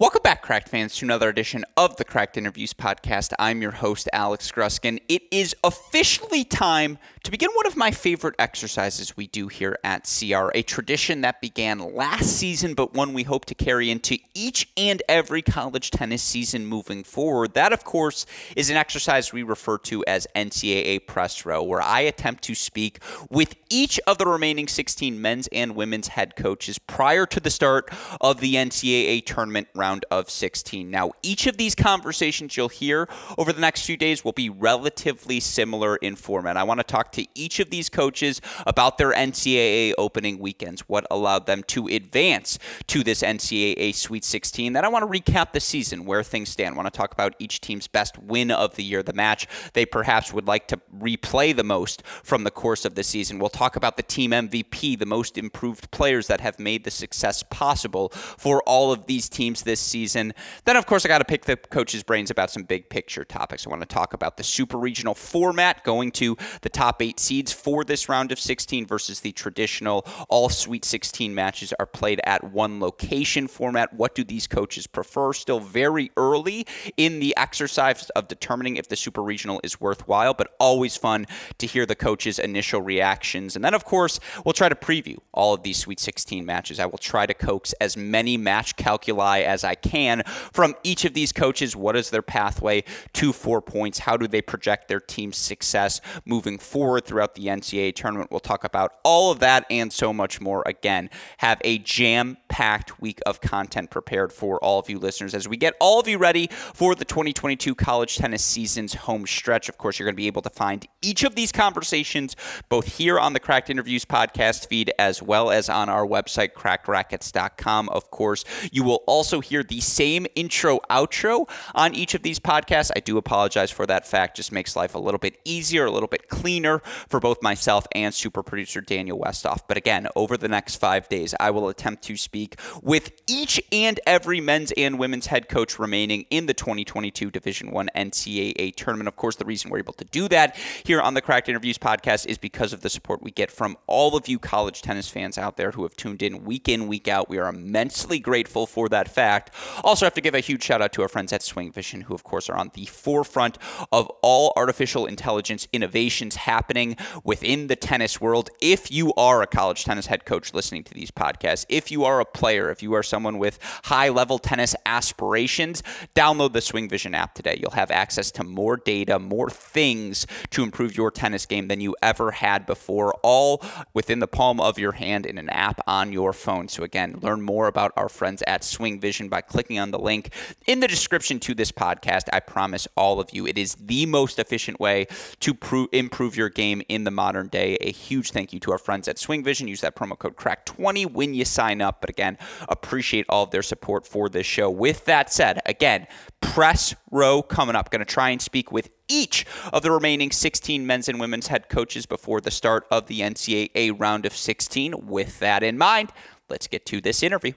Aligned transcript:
Welcome 0.00 0.22
back, 0.22 0.42
Cracked 0.42 0.68
fans, 0.68 0.94
to 0.98 1.06
another 1.06 1.28
edition 1.28 1.64
of 1.76 1.96
the 1.96 2.04
Cracked 2.04 2.36
Interviews 2.36 2.72
podcast. 2.72 3.32
I'm 3.36 3.60
your 3.60 3.72
host, 3.72 4.08
Alex 4.12 4.52
Gruskin. 4.52 5.00
It 5.08 5.22
is 5.32 5.56
officially 5.64 6.44
time 6.44 6.98
to 7.24 7.32
begin 7.32 7.50
one 7.54 7.66
of 7.66 7.76
my 7.76 7.90
favorite 7.90 8.36
exercises 8.38 9.16
we 9.16 9.26
do 9.26 9.48
here 9.48 9.76
at 9.82 10.08
CR, 10.08 10.50
a 10.54 10.62
tradition 10.62 11.22
that 11.22 11.40
began 11.40 11.80
last 11.96 12.26
season, 12.26 12.74
but 12.74 12.94
one 12.94 13.12
we 13.12 13.24
hope 13.24 13.44
to 13.46 13.56
carry 13.56 13.90
into 13.90 14.18
each 14.34 14.68
and 14.76 15.02
every 15.08 15.42
college 15.42 15.90
tennis 15.90 16.22
season 16.22 16.64
moving 16.64 17.02
forward. 17.02 17.54
That, 17.54 17.72
of 17.72 17.82
course, 17.82 18.24
is 18.54 18.70
an 18.70 18.76
exercise 18.76 19.32
we 19.32 19.42
refer 19.42 19.78
to 19.78 20.04
as 20.06 20.28
NCAA 20.36 21.08
Press 21.08 21.44
Row, 21.44 21.60
where 21.64 21.82
I 21.82 22.02
attempt 22.02 22.44
to 22.44 22.54
speak 22.54 23.00
with 23.30 23.56
each 23.68 23.98
of 24.06 24.18
the 24.18 24.26
remaining 24.26 24.68
16 24.68 25.20
men's 25.20 25.48
and 25.48 25.74
women's 25.74 26.06
head 26.06 26.36
coaches 26.36 26.78
prior 26.78 27.26
to 27.26 27.40
the 27.40 27.50
start 27.50 27.90
of 28.20 28.38
the 28.38 28.54
NCAA 28.54 29.26
tournament 29.26 29.66
round 29.74 29.87
round 29.88 30.04
of 30.10 30.28
16. 30.28 30.90
Now, 30.90 31.12
each 31.22 31.46
of 31.46 31.56
these 31.56 31.74
conversations 31.74 32.56
you'll 32.56 32.68
hear 32.68 33.08
over 33.38 33.54
the 33.54 33.60
next 33.60 33.86
few 33.86 33.96
days 33.96 34.22
will 34.22 34.32
be 34.32 34.50
relatively 34.50 35.40
similar 35.40 35.96
in 35.96 36.14
format. 36.14 36.58
I 36.58 36.64
want 36.64 36.78
to 36.80 36.84
talk 36.84 37.10
to 37.12 37.26
each 37.34 37.58
of 37.58 37.70
these 37.70 37.88
coaches 37.88 38.42
about 38.66 38.98
their 38.98 39.12
NCAA 39.12 39.94
opening 39.96 40.38
weekends, 40.40 40.82
what 40.82 41.06
allowed 41.10 41.46
them 41.46 41.62
to 41.68 41.86
advance 41.86 42.58
to 42.88 43.02
this 43.02 43.22
NCAA 43.22 43.94
Sweet 43.94 44.24
16. 44.24 44.74
Then 44.74 44.84
I 44.84 44.88
want 44.88 45.10
to 45.10 45.20
recap 45.20 45.52
the 45.52 45.60
season, 45.60 46.04
where 46.04 46.22
things 46.22 46.50
stand. 46.50 46.74
I 46.74 46.76
want 46.76 46.92
to 46.92 46.96
talk 46.96 47.12
about 47.12 47.34
each 47.38 47.62
team's 47.62 47.86
best 47.86 48.18
win 48.18 48.50
of 48.50 48.74
the 48.76 48.84
year, 48.84 49.02
the 49.02 49.14
match 49.14 49.46
they 49.72 49.86
perhaps 49.86 50.34
would 50.34 50.46
like 50.46 50.68
to 50.68 50.80
replay 50.94 51.56
the 51.56 51.64
most 51.64 52.02
from 52.22 52.44
the 52.44 52.50
course 52.50 52.84
of 52.84 52.94
the 52.94 53.02
season. 53.02 53.38
We'll 53.38 53.48
talk 53.48 53.74
about 53.74 53.96
the 53.96 54.02
team 54.02 54.32
MVP, 54.32 54.98
the 54.98 55.06
most 55.06 55.38
improved 55.38 55.90
players 55.90 56.26
that 56.26 56.42
have 56.42 56.58
made 56.58 56.84
the 56.84 56.90
success 56.90 57.42
possible 57.42 58.10
for 58.10 58.62
all 58.64 58.92
of 58.92 59.06
these 59.06 59.30
teams 59.30 59.62
this 59.62 59.77
this 59.78 59.86
season. 59.86 60.34
Then, 60.64 60.76
of 60.76 60.86
course, 60.86 61.04
I 61.04 61.08
got 61.08 61.18
to 61.18 61.24
pick 61.24 61.44
the 61.44 61.56
coach's 61.56 62.02
brains 62.02 62.30
about 62.30 62.50
some 62.50 62.64
big 62.64 62.90
picture 62.90 63.24
topics. 63.24 63.66
I 63.66 63.70
want 63.70 63.82
to 63.82 63.86
talk 63.86 64.12
about 64.12 64.36
the 64.36 64.42
super 64.42 64.76
regional 64.76 65.14
format, 65.14 65.84
going 65.84 66.10
to 66.12 66.36
the 66.62 66.68
top 66.68 67.00
eight 67.00 67.20
seeds 67.20 67.52
for 67.52 67.84
this 67.84 68.08
round 68.08 68.32
of 68.32 68.40
16 68.40 68.86
versus 68.86 69.20
the 69.20 69.32
traditional 69.32 70.06
all 70.28 70.48
Sweet 70.48 70.84
16 70.84 71.34
matches 71.34 71.72
are 71.78 71.86
played 71.86 72.20
at 72.24 72.42
one 72.42 72.80
location 72.80 73.46
format. 73.46 73.92
What 73.92 74.14
do 74.14 74.24
these 74.24 74.46
coaches 74.46 74.86
prefer? 74.86 75.32
Still 75.32 75.60
very 75.60 76.10
early 76.16 76.66
in 76.96 77.20
the 77.20 77.36
exercise 77.36 78.10
of 78.10 78.28
determining 78.28 78.76
if 78.76 78.88
the 78.88 78.96
super 78.96 79.22
regional 79.22 79.60
is 79.62 79.80
worthwhile, 79.80 80.34
but 80.34 80.54
always 80.58 80.96
fun 80.96 81.26
to 81.58 81.66
hear 81.66 81.86
the 81.86 81.94
coaches' 81.94 82.38
initial 82.38 82.82
reactions. 82.82 83.54
And 83.54 83.64
then, 83.64 83.74
of 83.74 83.84
course, 83.84 84.18
we'll 84.44 84.52
try 84.52 84.68
to 84.68 84.74
preview 84.74 85.18
all 85.32 85.54
of 85.54 85.62
these 85.62 85.78
Sweet 85.78 86.00
16 86.00 86.44
matches. 86.44 86.80
I 86.80 86.86
will 86.86 86.98
try 86.98 87.26
to 87.26 87.34
coax 87.34 87.72
as 87.74 87.96
many 87.96 88.36
match 88.36 88.76
calculi 88.76 89.44
as 89.44 89.64
I 89.64 89.67
can 89.74 90.22
from 90.52 90.74
each 90.82 91.04
of 91.04 91.14
these 91.14 91.32
coaches. 91.32 91.76
What 91.76 91.96
is 91.96 92.10
their 92.10 92.22
pathway 92.22 92.84
to 93.14 93.32
four 93.32 93.60
points? 93.60 94.00
How 94.00 94.16
do 94.16 94.26
they 94.26 94.42
project 94.42 94.88
their 94.88 95.00
team's 95.00 95.36
success 95.36 96.00
moving 96.24 96.58
forward 96.58 97.04
throughout 97.04 97.34
the 97.34 97.46
NCAA 97.46 97.94
tournament? 97.94 98.30
We'll 98.30 98.40
talk 98.40 98.64
about 98.64 98.94
all 99.04 99.30
of 99.30 99.40
that 99.40 99.66
and 99.70 99.92
so 99.92 100.12
much 100.12 100.40
more. 100.40 100.62
Again, 100.66 101.10
have 101.38 101.60
a 101.64 101.78
jam 101.78 102.36
packed 102.48 103.00
week 103.00 103.20
of 103.26 103.40
content 103.40 103.90
prepared 103.90 104.32
for 104.32 104.58
all 104.64 104.78
of 104.78 104.88
you 104.88 104.98
listeners 104.98 105.34
as 105.34 105.48
we 105.48 105.56
get 105.56 105.74
all 105.80 106.00
of 106.00 106.08
you 106.08 106.18
ready 106.18 106.48
for 106.50 106.94
the 106.94 107.04
2022 107.04 107.74
college 107.74 108.16
tennis 108.16 108.44
season's 108.44 108.94
home 108.94 109.26
stretch. 109.26 109.68
Of 109.68 109.78
course, 109.78 109.98
you're 109.98 110.06
going 110.06 110.14
to 110.14 110.16
be 110.16 110.26
able 110.26 110.42
to 110.42 110.50
find 110.50 110.86
each 111.02 111.24
of 111.24 111.34
these 111.34 111.52
conversations 111.52 112.36
both 112.68 112.86
here 112.96 113.18
on 113.18 113.32
the 113.32 113.40
Cracked 113.40 113.70
Interviews 113.70 114.04
podcast 114.04 114.68
feed 114.68 114.92
as 114.98 115.22
well 115.22 115.50
as 115.50 115.68
on 115.68 115.88
our 115.88 116.06
website, 116.06 116.52
crackedracquets.com. 116.52 117.88
Of 117.90 118.10
course, 118.10 118.44
you 118.72 118.82
will 118.82 119.02
also 119.06 119.40
hear 119.40 119.57
hear 119.58 119.64
the 119.64 119.80
same 119.80 120.26
intro 120.36 120.78
outro 120.88 121.48
on 121.74 121.94
each 121.94 122.14
of 122.14 122.22
these 122.22 122.38
podcasts. 122.38 122.90
I 122.94 123.00
do 123.00 123.18
apologize 123.18 123.70
for 123.70 123.86
that 123.86 124.06
fact. 124.06 124.36
Just 124.36 124.52
makes 124.52 124.76
life 124.76 124.94
a 124.94 124.98
little 124.98 125.18
bit 125.18 125.38
easier, 125.44 125.86
a 125.86 125.90
little 125.90 126.08
bit 126.08 126.28
cleaner 126.28 126.78
for 127.08 127.18
both 127.18 127.42
myself 127.42 127.86
and 127.92 128.14
super 128.14 128.42
producer 128.42 128.80
Daniel 128.80 129.18
Westoff. 129.18 129.60
But 129.66 129.76
again, 129.76 130.06
over 130.14 130.36
the 130.36 130.48
next 130.48 130.76
five 130.76 131.08
days, 131.08 131.34
I 131.40 131.50
will 131.50 131.68
attempt 131.68 132.04
to 132.04 132.16
speak 132.16 132.60
with 132.82 133.10
each 133.26 133.60
and 133.72 133.98
every 134.06 134.40
men's 134.40 134.72
and 134.76 134.98
women's 134.98 135.26
head 135.26 135.48
coach 135.48 135.78
remaining 135.78 136.24
in 136.30 136.46
the 136.46 136.54
2022 136.54 137.30
Division 137.30 137.72
One 137.72 137.90
NCAA 137.96 138.76
tournament. 138.76 139.08
Of 139.08 139.16
course, 139.16 139.36
the 139.36 139.44
reason 139.44 139.70
we're 139.70 139.78
able 139.78 139.94
to 139.94 140.04
do 140.04 140.28
that 140.28 140.56
here 140.84 141.00
on 141.00 141.14
the 141.14 141.20
Cracked 141.20 141.48
Interviews 141.48 141.78
podcast 141.78 142.26
is 142.26 142.38
because 142.38 142.72
of 142.72 142.82
the 142.82 142.90
support 142.90 143.22
we 143.22 143.30
get 143.32 143.50
from 143.50 143.76
all 143.86 144.16
of 144.16 144.28
you 144.28 144.38
college 144.38 144.82
tennis 144.82 145.08
fans 145.08 145.36
out 145.36 145.56
there 145.56 145.72
who 145.72 145.82
have 145.82 145.96
tuned 145.96 146.22
in 146.22 146.44
week 146.44 146.68
in, 146.68 146.86
week 146.86 147.08
out. 147.08 147.28
We 147.28 147.38
are 147.38 147.48
immensely 147.48 148.20
grateful 148.20 148.66
for 148.66 148.88
that 148.90 149.08
fact. 149.08 149.37
Also, 149.84 150.06
have 150.06 150.14
to 150.14 150.20
give 150.20 150.34
a 150.34 150.40
huge 150.40 150.62
shout 150.62 150.82
out 150.82 150.92
to 150.92 151.02
our 151.02 151.08
friends 151.08 151.32
at 151.32 151.42
Swing 151.42 151.72
Vision, 151.72 152.02
who, 152.02 152.14
of 152.14 152.24
course, 152.24 152.48
are 152.48 152.56
on 152.56 152.70
the 152.74 152.86
forefront 152.86 153.58
of 153.92 154.08
all 154.22 154.52
artificial 154.56 155.06
intelligence 155.06 155.68
innovations 155.72 156.36
happening 156.36 156.96
within 157.24 157.66
the 157.66 157.76
tennis 157.76 158.20
world. 158.20 158.50
If 158.60 158.90
you 158.90 159.12
are 159.14 159.42
a 159.42 159.46
college 159.46 159.84
tennis 159.84 160.06
head 160.06 160.24
coach 160.24 160.54
listening 160.54 160.84
to 160.84 160.94
these 160.94 161.10
podcasts, 161.10 161.66
if 161.68 161.90
you 161.90 162.04
are 162.04 162.20
a 162.20 162.24
player, 162.24 162.70
if 162.70 162.82
you 162.82 162.94
are 162.94 163.02
someone 163.02 163.38
with 163.38 163.58
high 163.84 164.08
level 164.08 164.38
tennis 164.38 164.74
aspirations, 164.86 165.82
download 166.14 166.52
the 166.52 166.60
Swing 166.60 166.88
Vision 166.88 167.14
app 167.14 167.34
today. 167.34 167.58
You'll 167.60 167.70
have 167.72 167.90
access 167.90 168.30
to 168.32 168.44
more 168.44 168.76
data, 168.76 169.18
more 169.18 169.50
things 169.50 170.26
to 170.50 170.62
improve 170.62 170.96
your 170.96 171.10
tennis 171.10 171.46
game 171.46 171.68
than 171.68 171.80
you 171.80 171.96
ever 172.02 172.30
had 172.30 172.66
before, 172.66 173.14
all 173.22 173.62
within 173.94 174.18
the 174.18 174.26
palm 174.26 174.60
of 174.60 174.78
your 174.78 174.92
hand 174.92 175.26
in 175.26 175.38
an 175.38 175.48
app 175.50 175.80
on 175.86 176.12
your 176.12 176.32
phone. 176.32 176.68
So, 176.68 176.82
again, 176.82 177.18
learn 177.22 177.42
more 177.42 177.66
about 177.66 177.92
our 177.96 178.08
friends 178.08 178.42
at 178.46 178.64
Swing 178.64 179.00
Vision 179.00 179.27
by 179.28 179.40
clicking 179.40 179.78
on 179.78 179.90
the 179.90 179.98
link 179.98 180.32
in 180.66 180.80
the 180.80 180.88
description 180.88 181.38
to 181.40 181.54
this 181.54 181.72
podcast. 181.72 182.24
I 182.32 182.40
promise 182.40 182.88
all 182.96 183.20
of 183.20 183.30
you, 183.32 183.46
it 183.46 183.58
is 183.58 183.74
the 183.74 184.06
most 184.06 184.38
efficient 184.38 184.80
way 184.80 185.06
to 185.40 185.54
pro- 185.54 185.88
improve 185.92 186.36
your 186.36 186.48
game 186.48 186.82
in 186.88 187.04
the 187.04 187.10
modern 187.10 187.48
day. 187.48 187.76
A 187.80 187.92
huge 187.92 188.30
thank 188.32 188.52
you 188.52 188.60
to 188.60 188.72
our 188.72 188.78
friends 188.78 189.08
at 189.08 189.18
Swing 189.18 189.42
Vision. 189.44 189.68
Use 189.68 189.80
that 189.80 189.96
promo 189.96 190.18
code 190.18 190.36
CRACK20 190.36 191.12
when 191.12 191.34
you 191.34 191.44
sign 191.44 191.80
up. 191.80 192.00
But 192.00 192.10
again, 192.10 192.38
appreciate 192.68 193.26
all 193.28 193.44
of 193.44 193.50
their 193.50 193.62
support 193.62 194.06
for 194.06 194.28
this 194.28 194.46
show. 194.46 194.70
With 194.70 195.04
that 195.06 195.32
said, 195.32 195.60
again, 195.66 196.06
press 196.40 196.94
row 197.10 197.42
coming 197.42 197.76
up. 197.76 197.90
Going 197.90 198.00
to 198.00 198.04
try 198.04 198.30
and 198.30 198.40
speak 198.40 198.72
with 198.72 198.90
each 199.08 199.46
of 199.72 199.82
the 199.82 199.90
remaining 199.90 200.30
16 200.30 200.86
men's 200.86 201.08
and 201.08 201.18
women's 201.18 201.48
head 201.48 201.68
coaches 201.68 202.06
before 202.06 202.40
the 202.40 202.50
start 202.50 202.86
of 202.90 203.06
the 203.06 203.20
NCAA 203.20 203.98
round 203.98 204.26
of 204.26 204.36
16. 204.36 205.06
With 205.06 205.38
that 205.40 205.62
in 205.62 205.78
mind, 205.78 206.12
let's 206.48 206.66
get 206.66 206.86
to 206.86 207.00
this 207.00 207.22
interview. 207.22 207.52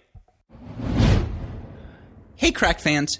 Hey, 2.41 2.52
Crack 2.52 2.79
fans. 2.79 3.19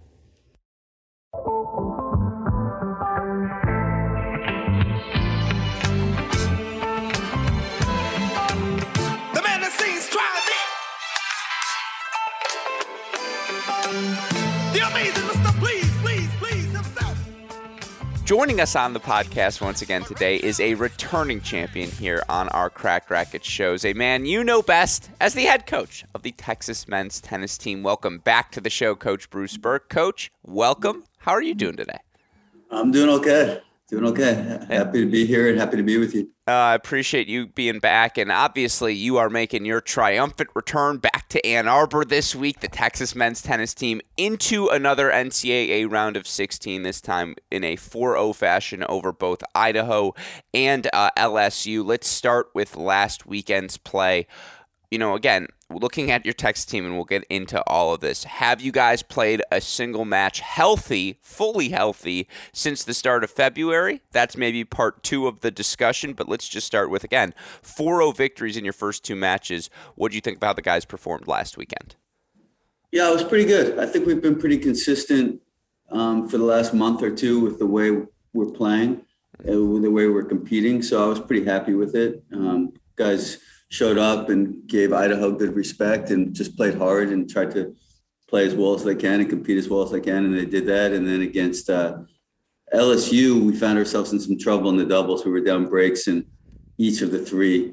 Joining 18.31 18.61
us 18.61 18.77
on 18.77 18.93
the 18.93 18.99
podcast 19.01 19.59
once 19.59 19.81
again 19.81 20.03
today 20.03 20.37
is 20.37 20.61
a 20.61 20.75
returning 20.75 21.41
champion 21.41 21.91
here 21.91 22.23
on 22.29 22.47
our 22.47 22.69
Cracked 22.69 23.09
Racquet 23.09 23.43
shows, 23.43 23.83
a 23.83 23.91
man 23.91 24.25
you 24.25 24.41
know 24.41 24.61
best 24.61 25.09
as 25.19 25.33
the 25.33 25.43
head 25.43 25.67
coach 25.67 26.05
of 26.15 26.21
the 26.21 26.31
Texas 26.31 26.87
men's 26.87 27.19
tennis 27.19 27.57
team. 27.57 27.83
Welcome 27.83 28.19
back 28.19 28.49
to 28.51 28.61
the 28.61 28.69
show, 28.69 28.95
Coach 28.95 29.29
Bruce 29.29 29.57
Berque. 29.57 29.89
Coach, 29.89 30.31
welcome. 30.43 31.03
How 31.17 31.33
are 31.33 31.41
you 31.41 31.53
doing 31.53 31.75
today? 31.75 31.97
I'm 32.71 32.89
doing 32.91 33.09
okay. 33.19 33.59
Doing 33.91 34.05
okay. 34.05 34.57
Happy 34.69 35.01
to 35.01 35.11
be 35.11 35.25
here 35.25 35.49
and 35.49 35.59
happy 35.59 35.75
to 35.75 35.83
be 35.83 35.97
with 35.97 36.15
you. 36.15 36.29
Uh, 36.47 36.51
I 36.51 36.71
uh, 36.71 36.75
appreciate 36.75 37.27
you 37.27 37.47
being 37.47 37.79
back. 37.79 38.17
And 38.17 38.31
obviously, 38.31 38.93
you 38.93 39.17
are 39.17 39.29
making 39.29 39.65
your 39.65 39.81
triumphant 39.81 40.49
return 40.55 40.99
back 40.99 41.27
to 41.27 41.45
Ann 41.45 41.67
Arbor 41.67 42.05
this 42.05 42.33
week, 42.33 42.61
the 42.61 42.69
Texas 42.69 43.15
men's 43.15 43.41
tennis 43.41 43.73
team, 43.73 43.99
into 44.15 44.69
another 44.69 45.11
NCAA 45.11 45.91
round 45.91 46.15
of 46.15 46.25
16, 46.25 46.83
this 46.83 47.01
time 47.01 47.35
in 47.51 47.65
a 47.65 47.75
4 47.75 48.13
0 48.13 48.31
fashion 48.31 48.85
over 48.87 49.11
both 49.11 49.43
Idaho 49.53 50.13
and 50.53 50.87
uh, 50.93 51.09
LSU. 51.17 51.85
Let's 51.85 52.07
start 52.07 52.47
with 52.53 52.77
last 52.77 53.25
weekend's 53.25 53.75
play. 53.75 54.25
You 54.89 54.99
know, 54.99 55.15
again, 55.15 55.47
looking 55.79 56.11
at 56.11 56.25
your 56.25 56.33
Texas 56.33 56.65
team, 56.65 56.85
and 56.85 56.95
we'll 56.95 57.05
get 57.05 57.23
into 57.29 57.61
all 57.67 57.93
of 57.93 58.01
this. 58.01 58.23
Have 58.23 58.61
you 58.61 58.71
guys 58.71 59.03
played 59.03 59.41
a 59.51 59.61
single 59.61 60.05
match 60.05 60.39
healthy, 60.39 61.17
fully 61.21 61.69
healthy, 61.69 62.27
since 62.53 62.83
the 62.83 62.93
start 62.93 63.23
of 63.23 63.31
February? 63.31 64.01
That's 64.11 64.37
maybe 64.37 64.63
part 64.63 65.03
two 65.03 65.27
of 65.27 65.41
the 65.41 65.51
discussion, 65.51 66.13
but 66.13 66.29
let's 66.29 66.47
just 66.47 66.67
start 66.67 66.89
with 66.89 67.03
again 67.03 67.33
4 67.61 67.99
0 67.99 68.11
victories 68.11 68.57
in 68.57 68.63
your 68.63 68.73
first 68.73 69.03
two 69.03 69.15
matches. 69.15 69.69
What 69.95 70.11
do 70.11 70.15
you 70.15 70.21
think 70.21 70.37
about 70.37 70.47
how 70.47 70.53
the 70.53 70.61
guys 70.61 70.85
performed 70.85 71.27
last 71.27 71.57
weekend? 71.57 71.95
Yeah, 72.91 73.09
it 73.09 73.13
was 73.13 73.23
pretty 73.23 73.45
good. 73.45 73.79
I 73.79 73.85
think 73.85 74.05
we've 74.05 74.21
been 74.21 74.37
pretty 74.37 74.57
consistent 74.57 75.41
um, 75.91 76.27
for 76.27 76.37
the 76.37 76.43
last 76.43 76.73
month 76.73 77.01
or 77.01 77.11
two 77.11 77.39
with 77.39 77.59
the 77.59 77.65
way 77.65 77.91
we're 78.33 78.51
playing, 78.51 79.05
uh, 79.39 79.51
the 79.51 79.91
way 79.91 80.07
we're 80.07 80.23
competing. 80.23 80.81
So 80.81 81.03
I 81.03 81.07
was 81.07 81.19
pretty 81.19 81.45
happy 81.45 81.73
with 81.73 81.95
it. 81.95 82.23
Um, 82.33 82.73
guys, 82.95 83.37
showed 83.71 83.97
up 83.97 84.27
and 84.27 84.67
gave 84.67 84.91
Idaho 84.91 85.31
good 85.31 85.55
respect 85.55 86.09
and 86.09 86.35
just 86.35 86.57
played 86.57 86.75
hard 86.75 87.07
and 87.09 87.29
tried 87.29 87.51
to 87.51 87.73
play 88.27 88.45
as 88.45 88.53
well 88.53 88.73
as 88.73 88.83
they 88.83 88.95
can 88.95 89.21
and 89.21 89.29
compete 89.29 89.57
as 89.57 89.69
well 89.69 89.81
as 89.81 89.91
they 89.91 90.01
can. 90.01 90.25
And 90.25 90.37
they 90.37 90.45
did 90.45 90.65
that. 90.65 90.91
And 90.91 91.07
then 91.07 91.21
against 91.21 91.69
uh, 91.69 91.99
LSU, 92.73 93.41
we 93.45 93.55
found 93.55 93.79
ourselves 93.79 94.11
in 94.11 94.19
some 94.19 94.37
trouble 94.37 94.69
in 94.69 94.75
the 94.75 94.85
doubles. 94.85 95.23
We 95.23 95.31
were 95.31 95.39
down 95.39 95.69
breaks 95.69 96.09
in 96.09 96.25
each 96.77 97.01
of 97.01 97.11
the 97.11 97.25
three 97.25 97.71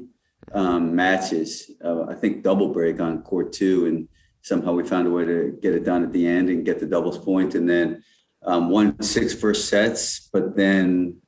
um, 0.54 0.94
matches. 0.94 1.68
Uh, 1.84 2.04
I 2.04 2.14
think 2.14 2.44
double 2.44 2.68
break 2.68 3.00
on 3.00 3.22
court 3.22 3.52
two. 3.52 3.86
And 3.86 4.08
somehow 4.42 4.74
we 4.74 4.86
found 4.86 5.08
a 5.08 5.10
way 5.10 5.24
to 5.24 5.58
get 5.60 5.74
it 5.74 5.84
done 5.84 6.04
at 6.04 6.12
the 6.12 6.28
end 6.28 6.48
and 6.48 6.64
get 6.64 6.78
the 6.78 6.86
doubles 6.86 7.18
point. 7.18 7.56
And 7.56 7.68
then 7.68 8.04
um, 8.44 8.70
won 8.70 9.02
six 9.02 9.34
first 9.34 9.68
sets. 9.68 10.28
But 10.32 10.54
then 10.54 11.20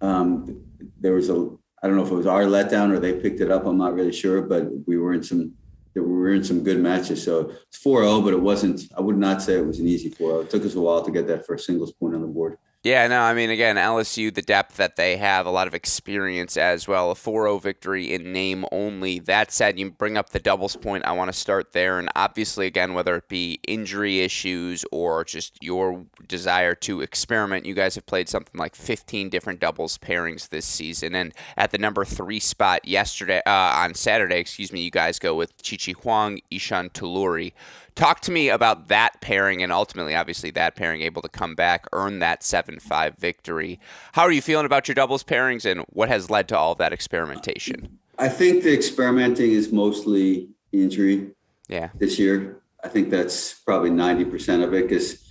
um, 0.00 0.62
there 1.00 1.14
was 1.14 1.28
a 1.28 1.56
I 1.82 1.88
don't 1.88 1.96
know 1.96 2.04
if 2.04 2.10
it 2.10 2.14
was 2.14 2.26
our 2.26 2.44
letdown 2.44 2.92
or 2.92 3.00
they 3.00 3.14
picked 3.14 3.40
it 3.40 3.50
up. 3.50 3.66
I'm 3.66 3.78
not 3.78 3.94
really 3.94 4.12
sure, 4.12 4.42
but 4.42 4.68
we 4.86 4.96
were 4.96 5.12
in 5.14 5.22
some 5.22 5.54
we 5.94 6.00
were 6.00 6.32
in 6.32 6.44
some 6.44 6.62
good 6.62 6.78
matches. 6.78 7.22
So 7.22 7.52
it's 7.68 7.82
4-0, 7.82 8.24
but 8.24 8.32
it 8.32 8.40
wasn't. 8.40 8.82
I 8.96 9.00
would 9.00 9.18
not 9.18 9.42
say 9.42 9.54
it 9.54 9.66
was 9.66 9.78
an 9.78 9.86
easy 9.86 10.10
4-0. 10.10 10.44
It 10.44 10.50
took 10.50 10.64
us 10.64 10.74
a 10.74 10.80
while 10.80 11.04
to 11.04 11.10
get 11.10 11.26
that 11.26 11.46
first 11.46 11.66
singles 11.66 11.92
point 11.92 12.14
on 12.14 12.22
the 12.22 12.26
board. 12.28 12.56
Yeah, 12.84 13.06
no, 13.06 13.20
I 13.20 13.32
mean, 13.32 13.50
again, 13.50 13.76
LSU, 13.76 14.34
the 14.34 14.42
depth 14.42 14.76
that 14.76 14.96
they 14.96 15.16
have, 15.16 15.46
a 15.46 15.52
lot 15.52 15.68
of 15.68 15.74
experience 15.74 16.56
as 16.56 16.88
well. 16.88 17.12
A 17.12 17.14
4 17.14 17.44
0 17.44 17.58
victory 17.58 18.12
in 18.12 18.32
name 18.32 18.64
only. 18.72 19.20
That 19.20 19.52
said, 19.52 19.78
you 19.78 19.92
bring 19.92 20.16
up 20.16 20.30
the 20.30 20.40
doubles 20.40 20.74
point. 20.74 21.04
I 21.04 21.12
want 21.12 21.32
to 21.32 21.38
start 21.38 21.70
there. 21.70 22.00
And 22.00 22.08
obviously, 22.16 22.66
again, 22.66 22.92
whether 22.92 23.14
it 23.14 23.28
be 23.28 23.60
injury 23.68 24.18
issues 24.18 24.84
or 24.90 25.24
just 25.24 25.62
your 25.62 26.06
desire 26.26 26.74
to 26.74 27.02
experiment, 27.02 27.66
you 27.66 27.74
guys 27.74 27.94
have 27.94 28.06
played 28.06 28.28
something 28.28 28.58
like 28.58 28.74
15 28.74 29.28
different 29.30 29.60
doubles 29.60 29.96
pairings 29.96 30.48
this 30.48 30.66
season. 30.66 31.14
And 31.14 31.32
at 31.56 31.70
the 31.70 31.78
number 31.78 32.04
three 32.04 32.40
spot 32.40 32.84
yesterday, 32.84 33.42
uh, 33.46 33.50
on 33.76 33.94
Saturday, 33.94 34.40
excuse 34.40 34.72
me, 34.72 34.82
you 34.82 34.90
guys 34.90 35.20
go 35.20 35.36
with 35.36 35.52
Chi 35.62 35.76
Chi 35.76 35.92
Huang, 35.92 36.40
Ishan 36.50 36.90
Talluri. 36.90 37.52
Talk 37.94 38.20
to 38.20 38.32
me 38.32 38.48
about 38.48 38.88
that 38.88 39.20
pairing 39.20 39.62
and 39.62 39.70
ultimately, 39.70 40.14
obviously, 40.14 40.50
that 40.52 40.76
pairing 40.76 41.02
able 41.02 41.20
to 41.22 41.28
come 41.28 41.54
back, 41.54 41.86
earn 41.92 42.20
that 42.20 42.42
7 42.42 42.78
5 42.80 43.16
victory. 43.18 43.78
How 44.12 44.22
are 44.22 44.32
you 44.32 44.40
feeling 44.40 44.66
about 44.66 44.88
your 44.88 44.94
doubles 44.94 45.22
pairings 45.22 45.70
and 45.70 45.82
what 45.90 46.08
has 46.08 46.30
led 46.30 46.48
to 46.48 46.58
all 46.58 46.72
of 46.72 46.78
that 46.78 46.92
experimentation? 46.92 47.98
I 48.18 48.28
think 48.28 48.62
the 48.62 48.72
experimenting 48.72 49.52
is 49.52 49.72
mostly 49.72 50.48
injury 50.72 51.30
yeah. 51.68 51.90
this 51.94 52.18
year. 52.18 52.62
I 52.82 52.88
think 52.88 53.10
that's 53.10 53.54
probably 53.54 53.90
90% 53.90 54.64
of 54.64 54.72
it 54.74 54.88
because, 54.88 55.22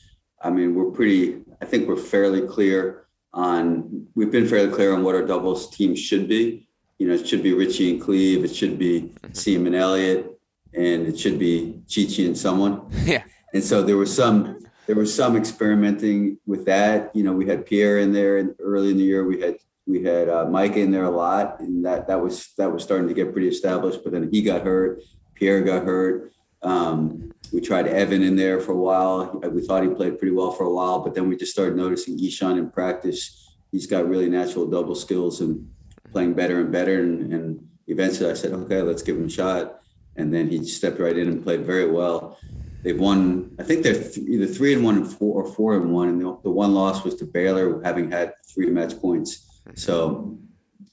I 0.41 0.49
mean, 0.49 0.75
we're 0.75 0.91
pretty, 0.91 1.41
I 1.61 1.65
think 1.65 1.87
we're 1.87 1.97
fairly 1.97 2.47
clear 2.47 3.07
on, 3.33 4.07
we've 4.15 4.31
been 4.31 4.47
fairly 4.47 4.73
clear 4.73 4.93
on 4.93 5.03
what 5.03 5.15
our 5.15 5.25
doubles 5.25 5.69
team 5.75 5.95
should 5.95 6.27
be. 6.27 6.67
You 6.99 7.07
know, 7.07 7.15
it 7.15 7.27
should 7.27 7.41
be 7.41 7.53
Richie 7.53 7.91
and 7.91 8.01
Cleeve, 8.01 8.45
it 8.45 8.55
should 8.55 8.77
be 8.77 9.11
mm-hmm. 9.23 9.65
And 9.65 9.75
Elliott 9.75 10.30
and 10.73 11.07
it 11.07 11.19
should 11.19 11.39
be 11.39 11.81
Chichi 11.87 12.25
and 12.25 12.37
someone. 12.37 12.87
Yeah. 13.05 13.23
And 13.53 13.63
so 13.63 13.83
there 13.83 13.97
was 13.97 14.15
some 14.15 14.59
there 14.87 14.95
was 14.95 15.13
some 15.13 15.35
experimenting 15.35 16.37
with 16.45 16.65
that. 16.65 17.15
You 17.15 17.23
know, 17.23 17.33
we 17.33 17.45
had 17.45 17.65
Pierre 17.65 17.99
in 17.99 18.13
there, 18.13 18.37
and 18.37 18.55
early 18.59 18.91
in 18.91 18.97
the 18.97 19.03
year 19.03 19.25
we 19.25 19.41
had 19.41 19.57
we 19.85 20.03
had 20.03 20.29
uh, 20.29 20.45
Mike 20.45 20.77
in 20.77 20.91
there 20.91 21.03
a 21.03 21.09
lot, 21.09 21.59
and 21.59 21.85
that 21.85 22.07
that 22.07 22.21
was 22.21 22.53
that 22.57 22.71
was 22.71 22.83
starting 22.83 23.07
to 23.07 23.13
get 23.13 23.33
pretty 23.33 23.49
established. 23.49 24.03
But 24.03 24.13
then 24.13 24.29
he 24.31 24.41
got 24.41 24.61
hurt, 24.61 25.01
Pierre 25.35 25.61
got 25.61 25.83
hurt. 25.83 26.31
Um, 26.61 27.31
we 27.51 27.59
tried 27.59 27.87
Evan 27.87 28.21
in 28.21 28.35
there 28.35 28.61
for 28.61 28.71
a 28.71 28.77
while. 28.77 29.41
We 29.51 29.65
thought 29.65 29.83
he 29.83 29.89
played 29.89 30.17
pretty 30.19 30.33
well 30.33 30.51
for 30.51 30.63
a 30.63 30.73
while, 30.73 30.99
but 30.99 31.13
then 31.13 31.27
we 31.27 31.35
just 31.35 31.51
started 31.51 31.75
noticing 31.75 32.17
Ishan 32.23 32.57
in 32.57 32.69
practice. 32.69 33.55
He's 33.71 33.87
got 33.87 34.07
really 34.07 34.29
natural 34.29 34.67
double 34.67 34.95
skills 34.95 35.41
and 35.41 35.69
playing 36.11 36.33
better 36.33 36.61
and 36.61 36.71
better. 36.71 37.01
And, 37.01 37.33
and 37.33 37.67
eventually, 37.87 38.29
I 38.29 38.35
said, 38.35 38.53
okay, 38.53 38.81
let's 38.81 39.01
give 39.01 39.17
him 39.17 39.25
a 39.25 39.29
shot 39.29 39.80
and 40.15 40.33
then 40.33 40.49
he 40.49 40.63
stepped 40.65 40.99
right 40.99 41.17
in 41.17 41.27
and 41.27 41.43
played 41.43 41.61
very 41.61 41.89
well. 41.89 42.37
They've 42.83 42.99
won, 42.99 43.55
I 43.59 43.63
think 43.63 43.83
they're 43.83 43.93
th- 43.93 44.17
either 44.17 44.47
three 44.47 44.73
and 44.73 44.83
one 44.83 44.97
and 44.97 45.07
four 45.07 45.43
or 45.43 45.53
four 45.53 45.75
and 45.75 45.91
one. 45.91 46.09
And 46.09 46.21
the, 46.21 46.37
the 46.43 46.49
one 46.49 46.73
loss 46.73 47.03
was 47.03 47.15
to 47.15 47.25
Baylor, 47.25 47.81
having 47.83 48.09
had 48.11 48.33
three 48.45 48.67
match 48.67 48.99
points. 48.99 49.61
So 49.75 50.37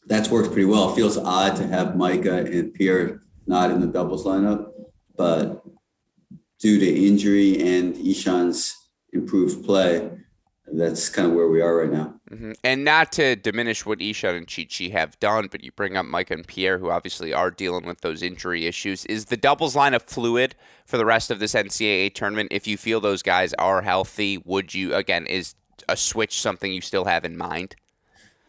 that's 0.07 0.29
worked 0.29 0.53
pretty 0.53 0.67
well. 0.67 0.91
It 0.91 0.97
feels 0.97 1.17
odd 1.17 1.57
to 1.57 1.67
have 1.67 1.97
Micah 1.97 2.45
and 2.45 2.75
Pierre 2.75 3.21
not 3.47 3.71
in 3.71 3.81
the 3.81 3.87
doubles 3.87 4.27
lineup, 4.27 4.71
but 5.17 5.65
due 6.59 6.79
to 6.79 7.07
injury 7.07 7.61
and 7.61 7.95
Ishan's 7.95 8.77
improved 9.13 9.65
play, 9.65 10.11
that's 10.71 11.09
kind 11.09 11.29
of 11.29 11.35
where 11.35 11.49
we 11.49 11.63
are 11.63 11.77
right 11.77 11.93
now. 11.93 12.18
Mm-hmm. 12.31 12.53
And 12.63 12.85
not 12.85 13.13
to 13.13 13.37
diminish 13.37 13.87
what 13.87 14.03
Ishan 14.03 14.35
and 14.35 14.47
Chi 14.47 14.65
Chi 14.65 14.89
have 14.89 15.19
done, 15.19 15.49
but 15.51 15.65
you 15.65 15.73
bring 15.73 15.97
up 15.97 16.05
Mike 16.05 16.31
and 16.31 16.47
Pierre, 16.47 16.79
who 16.79 16.91
obviously 16.91 17.33
are 17.33 17.51
dealing 17.51 17.87
with 17.87 18.03
those 18.03 18.23
injury 18.23 18.67
issues. 18.67 19.07
Is 19.07 19.27
the 19.27 19.37
doubles 19.37 19.75
lineup 19.75 20.03
fluid 20.03 20.55
for 20.85 20.99
the 20.99 21.07
rest 21.07 21.31
of 21.31 21.39
this 21.39 21.55
NCAA 21.55 22.15
tournament? 22.15 22.49
If 22.51 22.67
you 22.67 22.77
feel 22.77 23.01
those 23.01 23.23
guys 23.23 23.55
are 23.55 23.83
healthy, 23.83 24.43
would 24.45 24.75
you, 24.75 24.95
again, 24.95 25.27
is 25.27 25.55
a 25.89 25.97
switch 25.97 26.41
something 26.41 26.73
you 26.73 26.83
still 26.83 27.07
have 27.07 27.25
in 27.25 27.37
mind? 27.37 27.77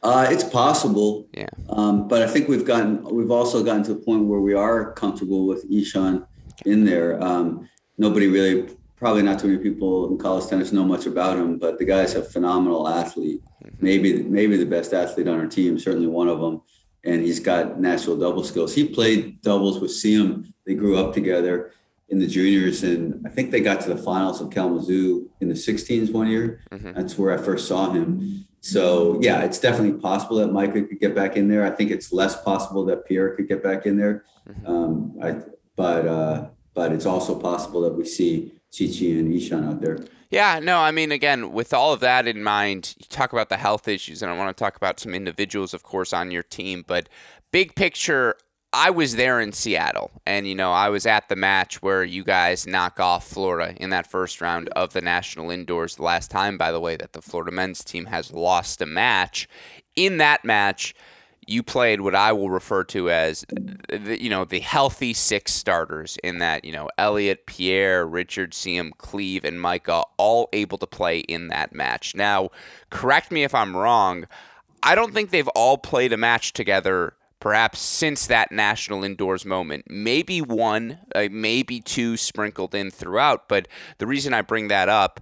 Uh, 0.04 0.28
it's 0.30 0.44
possible. 0.44 1.28
Yeah. 1.34 1.50
Um, 1.70 2.08
but 2.08 2.22
I 2.22 2.28
think 2.28 2.48
we've 2.48 2.66
gotten, 2.66 3.04
we've 3.04 3.32
also 3.32 3.64
gotten 3.64 3.84
to 3.84 3.94
the 3.94 4.00
point 4.00 4.26
where 4.26 4.40
we 4.40 4.54
are 4.54 4.94
comfortable 4.94 5.46
with 5.46 5.66
Ishan 5.70 6.26
in 6.66 6.86
there. 6.86 7.22
Um, 7.24 7.70
nobody 7.98 8.28
really 8.28 8.76
probably 9.00 9.24
not 9.24 9.40
too 9.40 9.48
many 9.48 9.60
people 9.60 10.10
in 10.12 10.18
college 10.18 10.48
tennis 10.48 10.72
know 10.72 10.84
much 10.84 11.06
about 11.06 11.38
him, 11.38 11.58
but 11.58 11.80
the 11.80 11.86
guy's 11.86 12.16
a 12.16 12.24
phenomenal 12.24 12.88
athlete. 12.88 13.42
Mm-hmm. 13.64 13.86
Maybe 13.86 14.24
maybe 14.24 14.58
the 14.58 14.66
best 14.66 14.94
athlete 14.94 15.28
on 15.28 15.40
our 15.40 15.48
team, 15.48 15.80
certainly 15.80 16.08
one 16.08 16.28
of 16.28 16.40
them. 16.40 16.62
And 17.06 17.22
he's 17.22 17.40
got 17.40 17.80
natural 17.80 18.18
double 18.18 18.44
skills. 18.44 18.76
He 18.76 18.86
played 18.88 19.42
doubles 19.42 19.80
with 19.80 19.92
Siem. 19.92 20.54
They 20.66 20.76
grew 20.76 20.98
up 20.98 21.14
together, 21.14 21.72
in 22.10 22.20
the 22.20 22.28
juniors, 22.28 22.84
and 22.84 23.26
I 23.26 23.30
think 23.30 23.52
they 23.52 23.62
got 23.62 23.82
to 23.82 23.94
the 23.94 24.02
finals 24.02 24.42
of 24.42 24.50
Kalamazoo 24.50 25.30
in 25.42 25.48
the 25.48 25.54
16s 25.54 26.12
one 26.12 26.28
year. 26.28 26.62
Mm-hmm. 26.72 26.94
That's 26.94 27.18
where 27.18 27.32
I 27.32 27.38
first 27.38 27.68
saw 27.68 27.92
him. 27.92 28.46
So 28.62 29.20
yeah, 29.22 29.44
it's 29.44 29.60
definitely 29.60 30.00
possible 30.00 30.38
that 30.38 30.52
Micah 30.52 30.84
could 30.84 31.00
get 31.00 31.16
back 31.16 31.38
in 31.38 31.48
there. 31.48 31.66
I 31.66 31.70
think 31.70 31.92
it's 31.92 32.12
less 32.12 32.42
possible 32.42 32.84
that 32.86 33.06
Pierre 33.06 33.36
could 33.36 33.48
get 33.48 33.64
back 33.64 33.86
in 33.86 33.96
there. 33.96 34.26
Mm-hmm. 34.48 34.68
Um, 34.68 35.18
I, 35.22 35.38
but 35.76 36.08
uh, 36.08 36.48
but 36.74 36.92
it's 36.92 37.06
also 37.06 37.40
possible 37.40 37.82
that 37.82 37.94
we 37.94 38.06
see 38.06 38.54
Chichi 38.72 39.20
and 39.20 39.34
Ishan 39.34 39.68
out 39.68 39.82
there. 39.82 40.06
Yeah, 40.30 40.60
no, 40.60 40.78
I 40.78 40.92
mean, 40.92 41.12
again, 41.12 41.54
with 41.54 41.74
all 41.74 41.92
of 41.92 42.02
that 42.02 42.28
in 42.28 42.44
mind, 42.44 42.94
you 43.00 43.06
talk 43.10 43.34
about 43.34 43.50
the 43.50 43.58
health 43.58 43.88
issues, 43.88 44.22
and 44.22 44.32
I 44.32 44.38
want 44.38 44.56
to 44.56 44.64
talk 44.64 44.76
about 44.76 45.00
some 45.00 45.16
individuals, 45.16 45.74
of 45.74 45.82
course, 45.82 46.14
on 46.14 46.30
your 46.30 46.44
team. 46.44 46.84
But 46.86 47.10
big 47.52 47.74
picture, 47.74 48.36
I 48.72 48.92
was 48.92 49.16
there 49.16 49.40
in 49.40 49.54
Seattle, 49.54 50.12
and 50.28 50.48
you 50.48 50.54
know, 50.54 50.72
I 50.72 50.90
was 50.90 51.08
at 51.08 51.30
the 51.30 51.36
match 51.36 51.82
where 51.82 52.04
you 52.04 52.24
guys 52.24 52.68
knock 52.68 53.00
off 53.00 53.28
Florida 53.28 53.74
in 53.78 53.90
that 53.90 54.06
first 54.06 54.40
round 54.40 54.70
of 54.70 54.94
the 54.94 55.02
national 55.02 55.50
indoors. 55.50 55.96
The 55.96 56.04
last 56.04 56.30
time, 56.30 56.60
by 56.60 56.72
the 56.72 56.80
way, 56.80 56.96
that 56.96 57.14
the 57.14 57.24
Florida 57.24 57.52
men's 57.52 57.84
team 57.84 58.06
has 58.06 58.32
lost 58.32 58.84
a 58.84 58.86
match. 58.86 59.50
In 59.96 60.18
that 60.18 60.46
match, 60.46 60.94
you 61.50 61.64
played 61.64 62.02
what 62.02 62.16
I 62.16 62.32
will 62.32 62.50
refer 62.50 62.84
to 62.86 63.10
as, 63.10 63.46
the, 63.90 64.18
you 64.22 64.30
know, 64.30 64.46
the 64.46 64.60
healthy 64.60 65.14
six 65.14 65.54
starters. 65.54 66.18
In 66.24 66.38
that, 66.40 66.64
you 66.66 66.72
know, 66.72 66.90
Elliot, 66.98 67.46
Pierre, 67.46 68.06
Richard, 68.06 68.54
Siem, 68.54 68.94
Cleeve, 68.98 69.44
and 69.44 69.60
Micah 69.60 70.04
all 70.18 70.50
able 70.54 70.78
to 70.78 70.88
play 70.88 71.20
in 71.20 71.48
that 71.48 71.74
match. 71.74 72.16
Now, 72.16 72.50
correct 72.90 73.32
me 73.32 73.44
if 73.44 73.56
I'm 73.56 73.76
wrong. 73.76 74.28
I 74.84 74.96
don't 74.96 75.14
think 75.14 75.30
they've 75.30 75.48
all 75.50 75.78
played 75.78 76.14
a 76.14 76.18
match 76.18 76.54
together 76.54 77.16
perhaps 77.40 77.80
since 77.80 78.28
that 78.28 78.52
national 78.52 79.04
indoors 79.04 79.46
moment. 79.46 79.86
Maybe 79.90 80.42
one, 80.42 81.00
uh, 81.16 81.30
maybe 81.32 81.80
two 81.80 82.18
sprinkled 82.18 82.76
in 82.76 82.92
throughout. 82.92 83.48
But 83.48 83.68
the 83.98 84.08
reason 84.08 84.34
I 84.34 84.42
bring 84.42 84.68
that 84.68 84.90
up, 84.90 85.22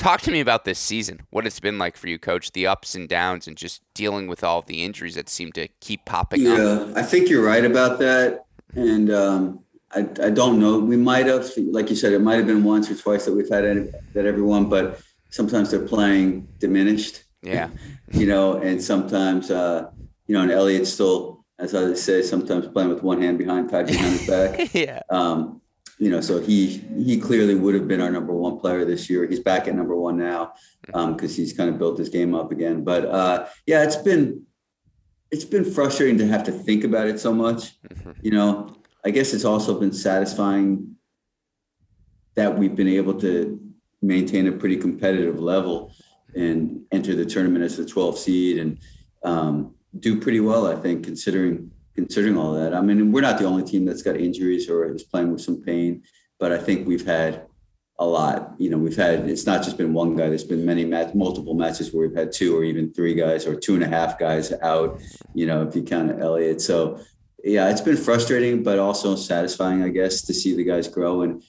talk 0.00 0.20
to 0.22 0.30
me 0.30 0.40
about 0.40 0.64
this 0.64 0.78
season, 0.78 1.20
what 1.30 1.46
it's 1.46 1.60
been 1.60 1.78
like 1.78 1.96
for 1.96 2.08
you, 2.08 2.18
coach, 2.18 2.52
the 2.52 2.66
ups 2.66 2.94
and 2.94 3.08
downs, 3.08 3.46
and 3.46 3.56
just 3.56 3.82
dealing 3.94 4.26
with 4.26 4.42
all 4.42 4.62
the 4.62 4.82
injuries 4.82 5.14
that 5.14 5.28
seem 5.28 5.52
to 5.52 5.68
keep 5.80 6.04
popping 6.04 6.42
yeah, 6.42 6.52
up. 6.52 6.88
Yeah, 6.88 6.92
I 6.96 7.02
think 7.02 7.28
you're 7.28 7.44
right 7.44 7.64
about 7.64 7.98
that. 8.00 8.44
And, 8.74 9.10
um, 9.10 9.60
I, 9.92 10.00
I 10.22 10.30
don't 10.30 10.60
know. 10.60 10.78
We 10.78 10.96
might 10.96 11.26
have, 11.26 11.50
like 11.56 11.90
you 11.90 11.96
said, 11.96 12.12
it 12.12 12.20
might 12.20 12.36
have 12.36 12.46
been 12.46 12.62
once 12.62 12.88
or 12.90 12.94
twice 12.94 13.24
that 13.24 13.34
we've 13.34 13.48
had 13.48 13.64
any, 13.64 13.90
that 14.14 14.24
everyone, 14.24 14.68
but 14.68 15.00
sometimes 15.30 15.70
they're 15.70 15.86
playing 15.86 16.46
diminished. 16.58 17.24
Yeah. 17.42 17.70
you 18.12 18.26
know, 18.26 18.54
and 18.58 18.82
sometimes, 18.82 19.50
uh, 19.50 19.90
you 20.28 20.34
know, 20.34 20.42
and 20.42 20.52
Elliot's 20.52 20.92
still 20.92 21.40
as 21.60 21.74
I 21.74 21.92
say, 21.94 22.22
sometimes 22.22 22.66
playing 22.68 22.88
with 22.88 23.02
one 23.02 23.20
hand 23.20 23.38
behind, 23.38 23.70
tied 23.70 23.86
behind 23.86 24.18
his 24.18 24.26
back. 24.26 24.74
yeah. 24.74 25.02
Um, 25.10 25.59
you 26.00 26.08
know, 26.08 26.22
so 26.22 26.40
he 26.40 26.78
he 27.04 27.20
clearly 27.20 27.54
would 27.54 27.74
have 27.74 27.86
been 27.86 28.00
our 28.00 28.10
number 28.10 28.32
one 28.32 28.58
player 28.58 28.86
this 28.86 29.10
year. 29.10 29.26
He's 29.26 29.38
back 29.38 29.68
at 29.68 29.74
number 29.74 29.94
one 29.94 30.16
now 30.16 30.54
because 30.86 30.94
um, 30.94 31.36
he's 31.36 31.52
kind 31.52 31.68
of 31.68 31.78
built 31.78 31.98
his 31.98 32.08
game 32.08 32.34
up 32.34 32.50
again. 32.50 32.82
But 32.82 33.04
uh, 33.04 33.46
yeah, 33.66 33.84
it's 33.84 33.96
been 33.96 34.46
it's 35.30 35.44
been 35.44 35.64
frustrating 35.64 36.16
to 36.16 36.26
have 36.26 36.42
to 36.44 36.52
think 36.52 36.84
about 36.84 37.06
it 37.06 37.20
so 37.20 37.34
much. 37.34 37.78
Mm-hmm. 37.82 38.12
You 38.22 38.30
know, 38.30 38.76
I 39.04 39.10
guess 39.10 39.34
it's 39.34 39.44
also 39.44 39.78
been 39.78 39.92
satisfying 39.92 40.96
that 42.34 42.58
we've 42.58 42.74
been 42.74 42.88
able 42.88 43.20
to 43.20 43.60
maintain 44.00 44.48
a 44.48 44.52
pretty 44.52 44.78
competitive 44.78 45.38
level 45.38 45.92
and 46.34 46.80
enter 46.92 47.14
the 47.14 47.26
tournament 47.26 47.62
as 47.62 47.76
the 47.76 47.84
12th 47.84 48.16
seed 48.16 48.56
and 48.56 48.78
um, 49.22 49.74
do 49.98 50.18
pretty 50.18 50.40
well, 50.40 50.66
I 50.66 50.76
think, 50.76 51.04
considering 51.04 51.70
considering 52.00 52.36
all 52.36 52.52
that. 52.54 52.74
I 52.74 52.80
mean, 52.80 53.12
we're 53.12 53.20
not 53.20 53.38
the 53.38 53.44
only 53.44 53.64
team 53.64 53.84
that's 53.84 54.02
got 54.02 54.16
injuries 54.16 54.68
or 54.68 54.94
is 54.94 55.02
playing 55.02 55.30
with 55.32 55.42
some 55.42 55.62
pain, 55.62 56.02
but 56.38 56.52
I 56.52 56.58
think 56.58 56.86
we've 56.86 57.04
had 57.04 57.46
a 57.98 58.06
lot. 58.06 58.54
You 58.58 58.70
know, 58.70 58.78
we've 58.78 58.96
had 58.96 59.28
it's 59.28 59.46
not 59.46 59.62
just 59.62 59.76
been 59.76 59.92
one 59.92 60.16
guy. 60.16 60.28
There's 60.28 60.44
been 60.44 60.64
many 60.64 60.84
match, 60.84 61.14
multiple 61.14 61.54
matches 61.54 61.92
where 61.92 62.08
we've 62.08 62.16
had 62.16 62.32
two 62.32 62.56
or 62.56 62.64
even 62.64 62.92
three 62.92 63.14
guys 63.14 63.46
or 63.46 63.54
two 63.54 63.74
and 63.74 63.84
a 63.84 63.88
half 63.88 64.18
guys 64.18 64.52
out. 64.62 65.00
You 65.34 65.46
know, 65.46 65.62
if 65.66 65.76
you 65.76 65.82
count 65.82 66.20
Elliot. 66.20 66.60
So 66.60 67.00
yeah, 67.44 67.70
it's 67.70 67.82
been 67.82 67.96
frustrating, 67.96 68.62
but 68.62 68.78
also 68.78 69.16
satisfying, 69.16 69.82
I 69.82 69.90
guess, 69.90 70.22
to 70.22 70.34
see 70.34 70.54
the 70.54 70.64
guys 70.64 70.88
grow. 70.88 71.22
And 71.22 71.42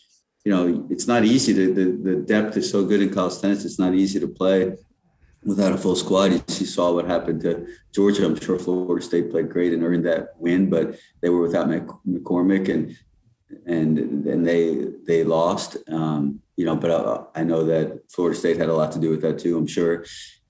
you 0.43 0.51
know, 0.51 0.87
it's 0.89 1.07
not 1.07 1.23
easy. 1.23 1.53
To, 1.53 1.73
the 1.73 1.85
the 2.09 2.15
depth 2.21 2.57
is 2.57 2.69
so 2.69 2.85
good 2.85 3.01
in 3.01 3.13
college 3.13 3.39
tennis. 3.39 3.63
It's 3.63 3.79
not 3.79 3.93
easy 3.93 4.19
to 4.19 4.27
play 4.27 4.73
without 5.43 5.73
a 5.73 5.77
full 5.77 5.95
squad. 5.95 6.31
You 6.31 6.65
saw 6.65 6.93
what 6.93 7.05
happened 7.05 7.41
to 7.41 7.67
Georgia. 7.93 8.25
I'm 8.25 8.39
sure 8.39 8.59
Florida 8.59 9.03
State 9.03 9.31
played 9.31 9.49
great 9.49 9.73
and 9.73 9.83
earned 9.83 10.05
that 10.05 10.29
win, 10.37 10.69
but 10.69 10.99
they 11.21 11.29
were 11.29 11.41
without 11.41 11.67
McCormack 11.67 12.69
and 12.69 12.97
and 13.65 14.25
and 14.25 14.47
they 14.47 14.87
they 15.05 15.23
lost. 15.23 15.77
Um, 15.89 16.41
you 16.55 16.65
know, 16.65 16.75
but 16.75 16.91
I, 16.91 17.41
I, 17.41 17.43
know 17.43 17.65
that 17.65 18.01
Florida 18.11 18.37
State 18.37 18.57
had 18.57 18.69
a 18.69 18.73
lot 18.73 18.91
to 18.91 18.99
do 18.99 19.09
with 19.09 19.21
that 19.23 19.39
too. 19.39 19.57
I'm 19.57 19.67
sure. 19.67 20.05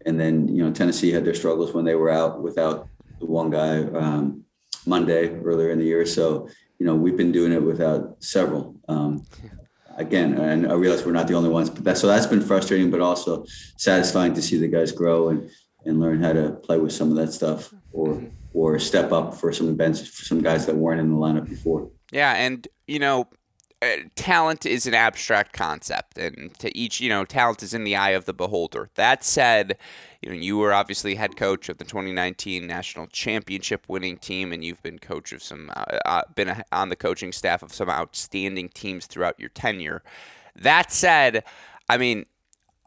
And 0.06 0.20
then 0.20 0.48
you 0.48 0.64
know 0.64 0.72
Tennessee 0.72 1.12
had 1.12 1.26
their 1.26 1.34
struggles 1.34 1.74
when 1.74 1.86
they 1.86 1.96
were 1.96 2.10
out 2.10 2.42
without 2.42 2.88
the 3.20 3.26
one 3.26 3.50
guy 3.50 3.84
um, 3.84 4.44
Monday 4.86 5.30
earlier 5.30 5.70
in 5.70 5.80
the 5.80 5.86
year. 5.86 6.06
So 6.06 6.48
you 6.80 6.86
know 6.86 6.96
we've 6.96 7.18
been 7.18 7.32
doing 7.32 7.54
it 7.54 7.64
without 7.64 8.22
several. 8.24 8.76
Um, 8.88 9.26
again, 9.98 10.38
and 10.38 10.72
I 10.72 10.74
realize 10.74 11.06
we're 11.06 11.12
not 11.12 11.28
the 11.28 11.34
only 11.34 11.50
ones, 11.50 11.70
but 11.70 11.84
that, 11.84 11.98
so 11.98 12.08
that's 12.08 12.26
been 12.26 12.42
frustrating, 12.42 12.92
but 12.92 13.02
also 13.02 13.46
satisfying 13.78 14.34
to 14.34 14.42
see 14.42 14.58
the 14.58 14.68
guys 14.68 14.92
grow 14.92 15.30
and, 15.30 15.50
and 15.86 16.00
learn 16.00 16.22
how 16.22 16.34
to 16.34 16.52
play 16.52 16.78
with 16.78 16.94
some 16.94 17.10
of 17.10 17.16
that 17.18 17.34
stuff 17.34 17.74
or, 17.92 18.08
mm-hmm. 18.08 18.28
or 18.54 18.80
step 18.80 19.12
up 19.12 19.34
for 19.36 19.52
some 19.52 19.70
events 19.70 20.08
for 20.08 20.26
some 20.26 20.42
guys 20.42 20.66
that 20.66 20.76
weren't 20.76 21.00
in 21.00 21.10
the 21.10 21.18
lineup 21.18 21.50
before. 21.50 21.90
Yeah. 22.12 22.34
And, 22.34 22.68
you 22.88 23.00
know, 23.00 23.28
talent 24.16 24.66
is 24.66 24.86
an 24.86 24.94
abstract 24.94 25.54
concept, 25.54 26.18
and 26.18 26.54
to 26.60 26.76
each, 26.78 27.02
you 27.02 27.10
know, 27.10 27.26
talent 27.26 27.64
is 27.64 27.74
in 27.74 27.84
the 27.84 27.96
eye 27.96 28.12
of 28.12 28.26
the 28.26 28.34
beholder. 28.34 28.90
That 28.96 29.24
said, 29.24 29.78
you 30.22 30.30
know, 30.30 30.36
you 30.36 30.58
were 30.58 30.74
obviously 30.74 31.16
head 31.16 31.36
coach 31.36 31.68
of 31.68 31.80
the 31.80 31.84
2019 31.84 32.68
national 32.68 33.08
championship 33.08 33.86
winning 33.88 34.18
team, 34.18 34.54
and 34.54 34.64
you've 34.64 34.84
been 34.84 35.00
coach 35.00 35.34
of 35.34 35.42
some, 35.42 35.72
uh, 35.76 35.98
uh, 36.06 36.22
been 36.36 36.64
on 36.72 36.90
the 36.90 36.96
coaching 36.96 37.32
staff 37.32 37.64
of 37.64 37.74
some 37.74 37.90
outstanding 37.90 38.70
teams 38.70 39.08
throughout 39.08 39.40
your 39.40 39.50
tenure. 39.50 40.04
That 40.56 40.92
said, 40.92 41.44
I 41.90 41.98
mean, 41.98 42.28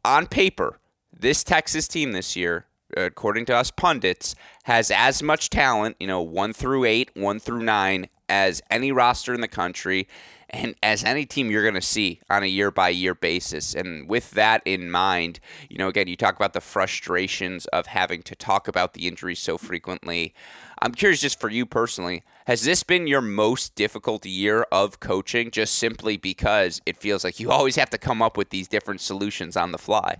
on 0.04 0.26
paper, 0.26 0.78
this 1.12 1.42
Texas 1.42 1.88
team 1.88 2.12
this 2.12 2.36
year, 2.36 2.66
according 2.96 3.46
to 3.46 3.56
us 3.56 3.70
pundits, 3.70 4.34
has 4.64 4.90
as 4.90 5.22
much 5.22 5.50
talent, 5.50 5.96
you 5.98 6.06
know, 6.06 6.22
one 6.22 6.52
through 6.52 6.84
eight, 6.84 7.10
one 7.14 7.38
through 7.38 7.62
nine, 7.62 8.08
as 8.28 8.62
any 8.70 8.90
roster 8.90 9.34
in 9.34 9.40
the 9.40 9.48
country 9.48 10.08
and 10.50 10.74
as 10.82 11.02
any 11.04 11.26
team 11.26 11.50
you're 11.50 11.62
going 11.62 11.74
to 11.74 11.82
see 11.82 12.20
on 12.30 12.42
a 12.42 12.46
year 12.46 12.70
by 12.70 12.88
year 12.88 13.14
basis. 13.14 13.74
And 13.74 14.08
with 14.08 14.30
that 14.32 14.62
in 14.64 14.90
mind, 14.90 15.40
you 15.68 15.78
know, 15.78 15.88
again, 15.88 16.06
you 16.06 16.16
talk 16.16 16.36
about 16.36 16.52
the 16.52 16.60
frustrations 16.60 17.66
of 17.66 17.86
having 17.86 18.22
to 18.22 18.36
talk 18.36 18.68
about 18.68 18.94
the 18.94 19.08
injuries 19.08 19.40
so 19.40 19.58
frequently. 19.58 20.32
I'm 20.80 20.92
curious, 20.92 21.20
just 21.20 21.40
for 21.40 21.48
you 21.48 21.66
personally, 21.66 22.22
has 22.46 22.62
this 22.62 22.82
been 22.82 23.06
your 23.06 23.20
most 23.20 23.74
difficult 23.74 24.24
year 24.26 24.66
of 24.70 25.00
coaching 25.00 25.50
just 25.50 25.74
simply 25.74 26.16
because 26.16 26.80
it 26.86 26.98
feels 26.98 27.24
like 27.24 27.40
you 27.40 27.50
always 27.50 27.76
have 27.76 27.90
to 27.90 27.98
come 27.98 28.22
up 28.22 28.36
with 28.36 28.50
these 28.50 28.68
different 28.68 29.00
solutions 29.00 29.56
on 29.56 29.72
the 29.72 29.78
fly? 29.78 30.16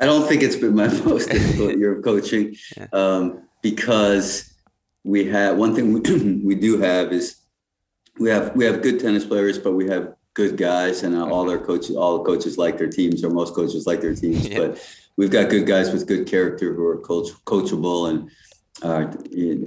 I 0.00 0.06
don't 0.06 0.26
think 0.26 0.42
it's 0.42 0.56
been 0.56 0.74
my 0.74 0.88
most 1.04 1.30
difficult 1.30 1.78
year 1.78 1.96
of 1.96 2.04
coaching 2.04 2.56
yeah. 2.76 2.86
um, 2.92 3.42
because 3.62 4.52
we 5.04 5.26
have 5.26 5.56
one 5.56 5.74
thing 5.74 5.92
we, 5.92 6.00
we 6.44 6.54
do 6.54 6.78
have 6.78 7.12
is 7.12 7.36
we 8.18 8.30
have 8.30 8.54
we 8.54 8.64
have 8.64 8.82
good 8.82 9.00
tennis 9.00 9.24
players, 9.24 9.58
but 9.58 9.72
we 9.72 9.88
have 9.88 10.14
good 10.34 10.56
guys, 10.56 11.02
and 11.02 11.16
uh, 11.16 11.26
all 11.26 11.44
their 11.44 11.58
coaches, 11.58 11.96
all 11.96 12.24
coaches 12.24 12.58
like 12.58 12.78
their 12.78 12.88
teams, 12.88 13.24
or 13.24 13.30
most 13.30 13.54
coaches 13.54 13.86
like 13.86 14.00
their 14.00 14.14
teams. 14.14 14.48
Yeah. 14.48 14.58
But 14.58 15.00
we've 15.16 15.30
got 15.30 15.50
good 15.50 15.66
guys 15.66 15.92
with 15.92 16.06
good 16.06 16.26
character 16.26 16.74
who 16.74 16.86
are 16.86 16.98
coach, 16.98 17.28
coachable, 17.44 18.10
and 18.10 18.30
uh, 18.82 19.12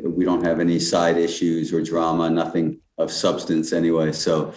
we 0.10 0.26
don't 0.26 0.44
have 0.44 0.60
any 0.60 0.80
side 0.80 1.18
issues 1.18 1.74
or 1.74 1.82
drama, 1.82 2.30
nothing 2.30 2.80
of 2.98 3.12
substance 3.12 3.74
anyway. 3.74 4.12
So 4.12 4.54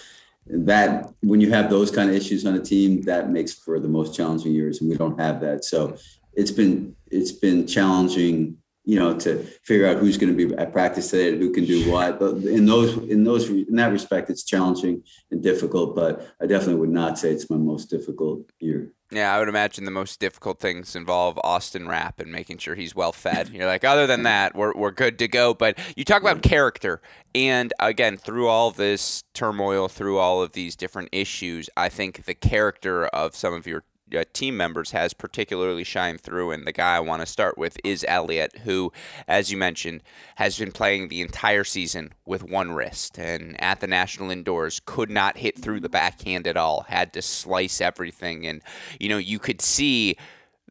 that 0.52 1.12
when 1.21 1.40
you 1.40 1.50
have 1.50 1.71
those 1.71 1.90
kind 1.90 2.11
of 2.11 2.16
issues 2.16 2.45
on 2.47 2.54
a 2.54 2.61
team, 2.61 3.02
that 3.02 3.30
makes 3.30 3.54
for 3.54 3.78
the 3.78 3.88
most 3.88 4.14
challenging 4.14 4.52
years, 4.52 4.80
and 4.80 4.90
we 4.90 4.97
don't 4.97 5.19
have 5.21 5.40
that. 5.40 5.64
So 5.64 5.97
it's 6.35 6.50
been 6.50 6.95
it's 7.11 7.33
been 7.33 7.66
challenging 7.66 8.57
you 8.84 8.99
know, 8.99 9.18
to 9.18 9.42
figure 9.62 9.87
out 9.87 9.99
who's 9.99 10.16
going 10.16 10.37
to 10.37 10.46
be 10.46 10.54
at 10.56 10.72
practice 10.72 11.10
today 11.10 11.32
and 11.32 11.40
who 11.40 11.52
can 11.52 11.64
do 11.64 11.90
what. 11.90 12.20
In 12.20 12.66
those, 12.66 12.96
in 13.08 13.25
those, 13.25 13.49
in 13.49 13.76
that 13.76 13.92
respect, 13.92 14.30
it's 14.30 14.42
challenging 14.42 15.02
and 15.30 15.42
difficult. 15.42 15.94
But 15.94 16.26
I 16.40 16.46
definitely 16.46 16.76
would 16.76 16.90
not 16.90 17.18
say 17.18 17.30
it's 17.30 17.50
my 17.50 17.56
most 17.56 17.90
difficult 17.90 18.50
year. 18.58 18.92
Yeah, 19.12 19.34
I 19.34 19.40
would 19.40 19.49
imagine 19.49 19.84
the 19.84 19.90
most 19.90 20.20
difficult 20.20 20.60
things 20.60 20.94
involve 20.94 21.38
Austin 21.42 21.88
Rapp 21.88 22.20
and 22.20 22.30
making 22.30 22.58
sure 22.58 22.76
he's 22.76 22.94
well 22.94 23.10
fed. 23.10 23.49
You're 23.49 23.66
like, 23.66 23.84
other 23.84 24.06
than 24.06 24.22
that, 24.22 24.54
we're, 24.54 24.72
we're 24.72 24.92
good 24.92 25.18
to 25.18 25.26
go. 25.26 25.52
But 25.52 25.78
you 25.96 26.04
talk 26.04 26.22
about 26.22 26.42
character. 26.42 27.02
And 27.34 27.72
again, 27.80 28.16
through 28.16 28.46
all 28.46 28.70
this 28.70 29.25
turmoil, 29.34 29.88
through 29.88 30.18
all 30.18 30.42
of 30.42 30.52
these 30.52 30.76
different 30.76 31.08
issues, 31.10 31.68
I 31.76 31.88
think 31.88 32.25
the 32.25 32.34
character 32.34 33.06
of 33.06 33.34
some 33.34 33.52
of 33.52 33.66
your 33.66 33.82
uh, 34.14 34.24
team 34.32 34.56
members 34.56 34.90
has 34.92 35.12
particularly 35.12 35.84
shined 35.84 36.20
through. 36.20 36.50
And 36.50 36.66
the 36.66 36.72
guy 36.72 36.96
I 36.96 37.00
want 37.00 37.22
to 37.22 37.26
start 37.26 37.56
with 37.58 37.78
is 37.84 38.04
Elliott, 38.08 38.58
who, 38.64 38.92
as 39.28 39.50
you 39.50 39.56
mentioned, 39.56 40.02
has 40.36 40.58
been 40.58 40.72
playing 40.72 41.08
the 41.08 41.20
entire 41.20 41.64
season 41.64 42.12
with 42.24 42.42
one 42.42 42.72
wrist 42.72 43.18
and 43.18 43.60
at 43.60 43.80
the 43.80 43.86
national 43.86 44.30
indoors 44.30 44.80
could 44.84 45.10
not 45.10 45.38
hit 45.38 45.58
through 45.58 45.80
the 45.80 45.88
backhand 45.88 46.46
at 46.46 46.56
all, 46.56 46.82
had 46.88 47.12
to 47.12 47.22
slice 47.22 47.80
everything. 47.80 48.46
And, 48.46 48.62
you 48.98 49.08
know, 49.08 49.18
you 49.18 49.38
could 49.38 49.60
see 49.60 50.16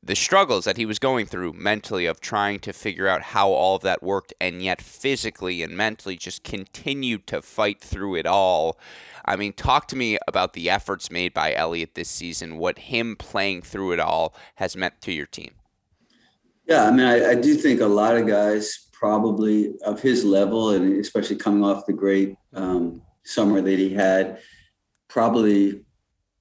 the 0.02 0.16
struggles 0.16 0.66
that 0.66 0.78
he 0.78 0.86
was 0.86 0.98
going 0.98 1.26
through 1.26 1.54
mentally 1.54 2.06
of 2.06 2.22
trying 2.22 2.60
to 2.60 2.72
figure 2.72 3.08
out 3.08 3.22
how 3.22 3.50
all 3.50 3.76
of 3.76 3.82
that 3.82 4.02
worked 4.02 4.34
and 4.40 4.62
yet 4.64 4.82
physically 4.82 5.62
and 5.62 5.76
mentally 5.76 6.16
just 6.16 6.44
continued 6.44 7.28
to 7.28 7.42
fight 7.42 7.82
through 7.82 8.16
it 8.16 8.26
all. 8.26 8.80
I 9.26 9.36
mean, 9.36 9.54
talk 9.54 9.88
to 9.90 9.96
me 9.96 10.18
about 10.28 10.54
the 10.54 10.70
efforts 10.70 11.12
made 11.12 11.34
by 11.34 11.54
Elliott 11.54 11.96
this 11.96 12.10
season, 12.10 12.58
what 12.58 12.80
him 12.80 13.16
playing 13.18 13.64
through 13.64 13.92
it 13.92 14.00
all 14.00 14.34
has 14.56 14.76
meant 14.76 15.02
to 15.02 15.12
your 15.12 15.26
team. 15.26 15.52
Yeah, 16.66 16.86
I 16.86 16.92
mean, 16.92 17.06
I, 17.06 17.32
I 17.32 17.36
do 17.36 17.56
think 17.56 17.82
a 17.82 17.86
lot 17.86 18.16
of 18.16 18.28
guys 18.28 18.88
probably 18.94 19.78
of 19.86 20.02
his 20.02 20.24
level, 20.24 20.72
and 20.72 21.00
especially 21.00 21.36
coming 21.36 21.64
off 21.64 21.86
the 21.86 21.94
great 21.94 22.36
um, 22.54 23.02
summer 23.24 23.62
that 23.62 23.80
he 23.80 23.94
had, 23.94 24.40
probably 25.08 25.82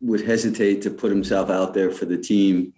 would 0.00 0.20
hesitate 0.20 0.82
to 0.82 0.90
put 0.90 1.10
himself 1.10 1.50
out 1.50 1.74
there 1.74 1.90
for 1.90 2.04
the 2.04 2.18
team 2.18 2.72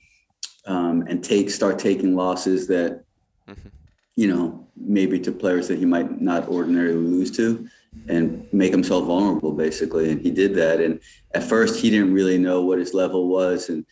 um, 0.67 1.05
and 1.09 1.23
take 1.23 1.51
start 1.51 1.79
taking 1.79 2.15
losses 2.15 2.67
that 2.69 3.05
mm-hmm. 3.49 3.69
you 4.17 4.29
know 4.29 4.67
maybe 4.77 5.21
to 5.21 5.33
players 5.33 5.69
that 5.69 5.79
he 5.79 5.85
might 5.85 6.21
not 6.21 6.49
ordinarily 6.49 6.95
lose 6.95 7.31
to 7.31 7.69
and 8.09 8.47
make 8.53 8.73
himself 8.73 9.05
vulnerable 9.07 9.53
basically. 9.53 10.11
And 10.11 10.21
he 10.21 10.31
did 10.31 10.55
that. 10.55 10.81
And 10.81 11.01
at 11.35 11.45
first 11.45 11.81
he 11.81 11.91
didn't 11.91 12.15
really 12.15 12.39
know 12.39 12.63
what 12.63 12.79
his 12.79 12.95
level 12.95 13.29
was. 13.29 13.69
And 13.69 13.85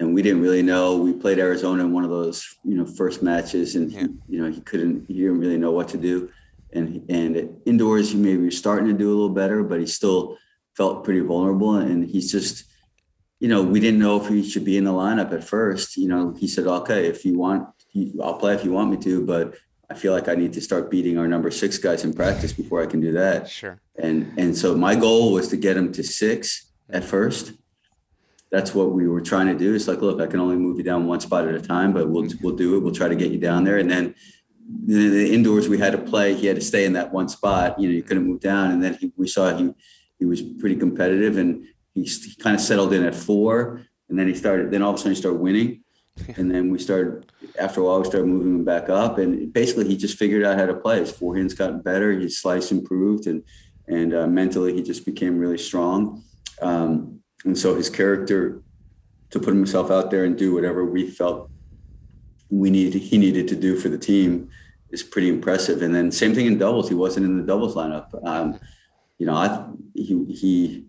and 0.00 0.12
we 0.12 0.22
didn't 0.22 0.42
really 0.42 0.62
know. 0.62 0.96
We 0.96 1.12
played 1.12 1.38
arizona 1.38 1.84
in 1.84 1.92
one 1.92 2.02
of 2.04 2.10
those 2.10 2.56
you 2.64 2.76
know 2.76 2.86
first 2.86 3.22
matches. 3.22 3.76
And 3.76 3.90
yeah. 3.90 4.00
he, 4.00 4.06
you 4.28 4.42
know 4.42 4.50
he 4.50 4.60
couldn't 4.60 5.06
he 5.06 5.14
didn't 5.14 5.38
really 5.38 5.58
know 5.58 5.72
what 5.72 5.88
to 5.90 5.96
do. 5.96 6.30
And 6.72 7.04
and 7.08 7.60
indoors 7.64 8.10
he 8.10 8.18
maybe 8.18 8.44
was 8.44 8.58
starting 8.58 8.88
to 8.88 8.94
do 8.94 9.08
a 9.08 9.14
little 9.14 9.28
better 9.28 9.62
but 9.62 9.80
he 9.80 9.86
still 9.86 10.36
felt 10.76 11.04
pretty 11.04 11.20
vulnerable. 11.20 11.76
And 11.76 12.04
he's 12.04 12.32
just 12.32 12.64
you 13.44 13.50
know, 13.50 13.62
we 13.62 13.78
didn't 13.78 14.00
know 14.00 14.18
if 14.18 14.26
he 14.26 14.42
should 14.42 14.64
be 14.64 14.78
in 14.78 14.84
the 14.84 14.90
lineup 14.90 15.30
at 15.30 15.44
first. 15.44 15.98
You 15.98 16.08
know, 16.08 16.32
he 16.32 16.48
said, 16.48 16.66
okay, 16.66 17.06
if 17.06 17.26
you 17.26 17.38
want, 17.38 17.68
I'll 18.22 18.38
play 18.38 18.54
if 18.54 18.64
you 18.64 18.72
want 18.72 18.90
me 18.90 18.96
to, 19.08 19.22
but 19.22 19.54
I 19.90 19.92
feel 19.92 20.14
like 20.14 20.30
I 20.30 20.34
need 20.34 20.54
to 20.54 20.62
start 20.62 20.90
beating 20.90 21.18
our 21.18 21.28
number 21.28 21.50
six 21.50 21.76
guys 21.76 22.04
in 22.04 22.14
practice 22.14 22.54
before 22.54 22.82
I 22.82 22.86
can 22.86 23.02
do 23.02 23.12
that. 23.12 23.50
Sure. 23.50 23.78
And 23.98 24.32
and 24.38 24.56
so 24.56 24.74
my 24.74 24.94
goal 24.94 25.30
was 25.34 25.48
to 25.48 25.58
get 25.58 25.76
him 25.76 25.92
to 25.92 26.02
six 26.02 26.72
at 26.88 27.04
first. 27.04 27.52
That's 28.50 28.74
what 28.74 28.92
we 28.92 29.06
were 29.08 29.20
trying 29.20 29.48
to 29.48 29.58
do. 29.58 29.74
It's 29.74 29.88
like, 29.88 30.00
look, 30.00 30.22
I 30.22 30.26
can 30.26 30.40
only 30.40 30.56
move 30.56 30.78
you 30.78 30.82
down 30.82 31.06
one 31.06 31.20
spot 31.20 31.46
at 31.46 31.54
a 31.54 31.60
time, 31.60 31.92
but 31.92 32.08
we'll 32.08 32.22
mm-hmm. 32.22 32.42
we'll 32.42 32.56
do 32.56 32.78
it. 32.78 32.80
We'll 32.80 32.94
try 32.94 33.08
to 33.08 33.14
get 33.14 33.30
you 33.30 33.38
down 33.38 33.64
there. 33.64 33.76
And 33.76 33.90
then 33.90 34.14
the, 34.86 35.10
the 35.10 35.34
indoors 35.34 35.68
we 35.68 35.76
had 35.76 35.92
to 35.92 35.98
play, 35.98 36.32
he 36.32 36.46
had 36.46 36.56
to 36.56 36.62
stay 36.62 36.86
in 36.86 36.94
that 36.94 37.12
one 37.12 37.28
spot. 37.28 37.78
You 37.78 37.88
know, 37.88 37.94
you 37.94 38.02
couldn't 38.02 38.26
move 38.26 38.40
down. 38.40 38.70
And 38.70 38.82
then 38.82 38.94
he, 38.94 39.12
we 39.18 39.28
saw 39.28 39.54
he 39.54 39.74
he 40.18 40.24
was 40.24 40.40
pretty 40.40 40.76
competitive 40.76 41.36
and 41.36 41.66
he, 41.94 42.02
he 42.02 42.34
kind 42.36 42.54
of 42.54 42.60
settled 42.60 42.92
in 42.92 43.04
at 43.04 43.14
four, 43.14 43.82
and 44.08 44.18
then 44.18 44.26
he 44.26 44.34
started. 44.34 44.70
Then 44.70 44.82
all 44.82 44.90
of 44.90 44.96
a 44.96 44.98
sudden 44.98 45.12
he 45.12 45.18
started 45.18 45.40
winning, 45.40 45.82
and 46.36 46.50
then 46.50 46.70
we 46.70 46.78
started. 46.78 47.30
After 47.58 47.80
a 47.80 47.84
while, 47.84 48.00
we 48.00 48.06
started 48.06 48.26
moving 48.26 48.54
him 48.54 48.64
back 48.64 48.88
up, 48.88 49.18
and 49.18 49.52
basically 49.52 49.86
he 49.88 49.96
just 49.96 50.18
figured 50.18 50.44
out 50.44 50.58
how 50.58 50.66
to 50.66 50.74
play. 50.74 51.00
His 51.00 51.12
forehand's 51.12 51.54
gotten 51.54 51.80
better. 51.80 52.12
His 52.12 52.40
slice 52.40 52.72
improved, 52.72 53.26
and 53.26 53.42
and 53.86 54.14
uh, 54.14 54.26
mentally 54.26 54.74
he 54.74 54.82
just 54.82 55.04
became 55.04 55.38
really 55.38 55.58
strong. 55.58 56.22
Um, 56.60 57.20
and 57.44 57.56
so 57.56 57.74
his 57.74 57.90
character 57.90 58.62
to 59.30 59.40
put 59.40 59.54
himself 59.54 59.90
out 59.90 60.10
there 60.10 60.24
and 60.24 60.38
do 60.38 60.54
whatever 60.54 60.84
we 60.84 61.10
felt 61.10 61.50
we 62.50 62.70
needed 62.70 63.02
he 63.02 63.18
needed 63.18 63.48
to 63.48 63.56
do 63.56 63.76
for 63.76 63.88
the 63.88 63.98
team 63.98 64.48
is 64.90 65.02
pretty 65.02 65.28
impressive. 65.28 65.82
And 65.82 65.94
then 65.94 66.12
same 66.12 66.34
thing 66.34 66.46
in 66.46 66.56
doubles. 66.56 66.88
He 66.88 66.94
wasn't 66.94 67.26
in 67.26 67.36
the 67.36 67.42
doubles 67.42 67.74
lineup. 67.74 68.08
Um, 68.24 68.58
you 69.18 69.26
know, 69.26 69.34
I 69.34 69.66
he 69.94 70.24
he 70.32 70.84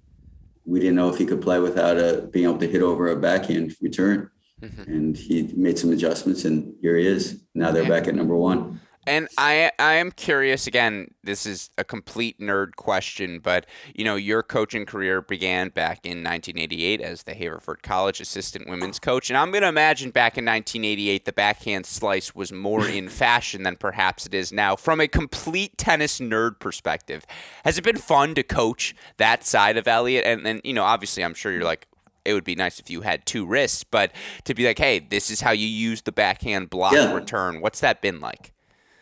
we 0.65 0.79
didn't 0.79 0.95
know 0.95 1.09
if 1.09 1.17
he 1.17 1.25
could 1.25 1.41
play 1.41 1.59
without 1.59 1.97
a, 1.97 2.23
uh, 2.23 2.25
being 2.27 2.45
able 2.45 2.57
to 2.59 2.67
hit 2.67 2.81
over 2.81 3.09
a 3.09 3.15
backhand 3.15 3.75
return. 3.81 4.29
Mm-hmm. 4.61 4.81
And 4.81 5.17
he 5.17 5.53
made 5.55 5.77
some 5.77 5.91
adjustments, 5.91 6.45
and 6.45 6.73
here 6.81 6.95
he 6.97 7.05
is. 7.05 7.43
Now 7.53 7.71
they're 7.71 7.87
back 7.87 8.07
at 8.07 8.15
number 8.15 8.35
one. 8.35 8.79
And 9.07 9.27
I 9.37 9.71
I 9.79 9.93
am 9.93 10.11
curious 10.11 10.67
again, 10.67 11.13
this 11.23 11.45
is 11.45 11.69
a 11.77 11.83
complete 11.83 12.39
nerd 12.39 12.75
question, 12.75 13.39
but 13.39 13.65
you 13.93 14.03
know, 14.03 14.15
your 14.15 14.43
coaching 14.43 14.85
career 14.85 15.21
began 15.21 15.69
back 15.69 16.05
in 16.05 16.23
1988 16.23 17.01
as 17.01 17.23
the 17.23 17.33
Haverford 17.33 17.83
College 17.83 18.19
assistant 18.19 18.67
women's 18.67 18.99
coach, 18.99 19.29
and 19.29 19.37
I'm 19.37 19.51
going 19.51 19.63
to 19.63 19.69
imagine 19.69 20.11
back 20.11 20.37
in 20.37 20.45
1988 20.45 21.25
the 21.25 21.33
backhand 21.33 21.85
slice 21.85 22.33
was 22.33 22.51
more 22.51 22.87
in 22.87 23.09
fashion 23.25 23.63
than 23.63 23.75
perhaps 23.75 24.25
it 24.25 24.33
is 24.33 24.51
now. 24.51 24.75
From 24.75 24.99
a 24.99 25.07
complete 25.07 25.77
tennis 25.77 26.19
nerd 26.19 26.59
perspective, 26.59 27.25
has 27.63 27.77
it 27.77 27.83
been 27.83 27.97
fun 27.97 28.35
to 28.35 28.43
coach 28.43 28.95
that 29.17 29.45
side 29.45 29.77
of 29.77 29.87
Elliot 29.87 30.25
And 30.25 30.45
then, 30.45 30.61
you 30.63 30.73
know, 30.73 30.83
obviously 30.83 31.23
I'm 31.23 31.33
sure 31.33 31.51
you're 31.51 31.63
like 31.63 31.87
it 32.25 32.33
would 32.33 32.43
be 32.43 32.55
nice 32.55 32.79
if 32.79 32.89
you 32.89 33.01
had 33.01 33.25
two 33.25 33.45
wrists, 33.45 33.83
but 33.83 34.11
to 34.45 34.55
be 34.55 34.65
like, 34.65 34.79
hey, 34.79 34.99
this 34.99 35.29
is 35.29 35.41
how 35.41 35.51
you 35.51 35.67
use 35.67 36.01
the 36.01 36.11
backhand 36.11 36.71
block 36.71 36.93
yeah. 36.93 37.13
return. 37.13 37.61
What's 37.61 37.79
that 37.81 38.01
been 38.01 38.19
like? 38.19 38.51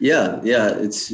Yeah, 0.04 0.42
yeah, 0.44 0.68
it's 0.80 1.14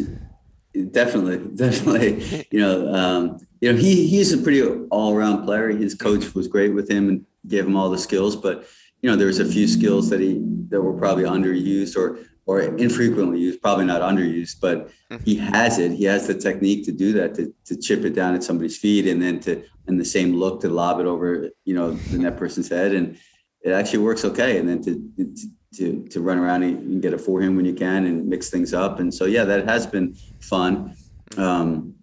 definitely, 0.90 1.38
definitely. 1.56 2.48
You 2.50 2.60
know, 2.60 2.92
um, 2.92 3.38
you 3.62 3.72
know, 3.72 3.78
he 3.78 4.08
he's 4.08 4.34
a 4.34 4.38
pretty 4.40 4.64
all 4.90 5.14
around 5.14 5.46
player. 5.46 5.70
His 5.70 5.94
coach 5.94 6.34
was 6.34 6.48
great 6.48 6.74
with 6.74 6.90
him 6.90 7.08
and 7.08 7.26
gave 7.48 7.68
him 7.68 7.76
all 7.76 7.92
the 7.92 8.00
skills, 8.00 8.36
but 8.36 8.68
you 9.04 9.10
know, 9.10 9.16
there's 9.16 9.38
a 9.38 9.46
few 9.46 9.68
skills 9.68 10.10
that 10.10 10.22
he 10.22 10.42
that 10.70 10.82
were 10.82 10.98
probably 10.98 11.26
underused 11.26 11.96
or 11.96 12.18
or 12.48 12.62
infrequently 12.62 13.40
used, 13.40 13.62
probably 13.62 13.86
not 13.86 14.02
underused, 14.02 14.56
but 14.60 14.88
mm-hmm. 14.88 15.24
he 15.24 15.36
has 15.36 15.78
it. 15.78 15.92
He 15.92 16.06
has 16.06 16.26
the 16.26 16.34
technique 16.34 16.84
to 16.86 16.92
do 16.92 17.14
that, 17.14 17.36
to, 17.36 17.54
to 17.66 17.78
chip 17.78 18.06
it 18.06 18.16
down 18.16 18.34
at 18.34 18.44
somebody's 18.44 18.76
feet 18.76 19.06
and 19.06 19.22
then 19.22 19.40
to, 19.42 19.64
and 19.86 20.00
the 20.00 20.06
same 20.06 20.34
look, 20.34 20.62
to 20.62 20.68
lob 20.68 21.00
it 21.00 21.06
over, 21.06 21.52
you 21.64 21.76
know, 21.76 21.92
the 21.92 22.18
net 22.18 22.38
person's 22.38 22.68
head. 22.68 22.96
And 22.96 23.20
it 23.62 23.70
actually 23.70 24.00
works 24.00 24.26
okay. 24.26 24.58
And 24.58 24.68
then 24.68 24.82
to, 24.82 24.96
to 25.18 25.48
to 25.76 26.04
to 26.10 26.22
run 26.22 26.38
around 26.38 26.64
and 26.64 27.02
get 27.02 27.14
a 27.14 27.18
forehand 27.18 27.56
when 27.56 27.66
you 27.66 27.74
can 27.74 28.06
and 28.06 28.28
mix 28.28 28.50
things 28.50 28.74
up. 28.74 29.00
And 29.00 29.14
so 29.14 29.26
yeah, 29.26 29.46
that 29.46 29.66
has 29.68 29.86
been 29.86 30.16
fun. 30.40 30.96
Um, 31.38 31.96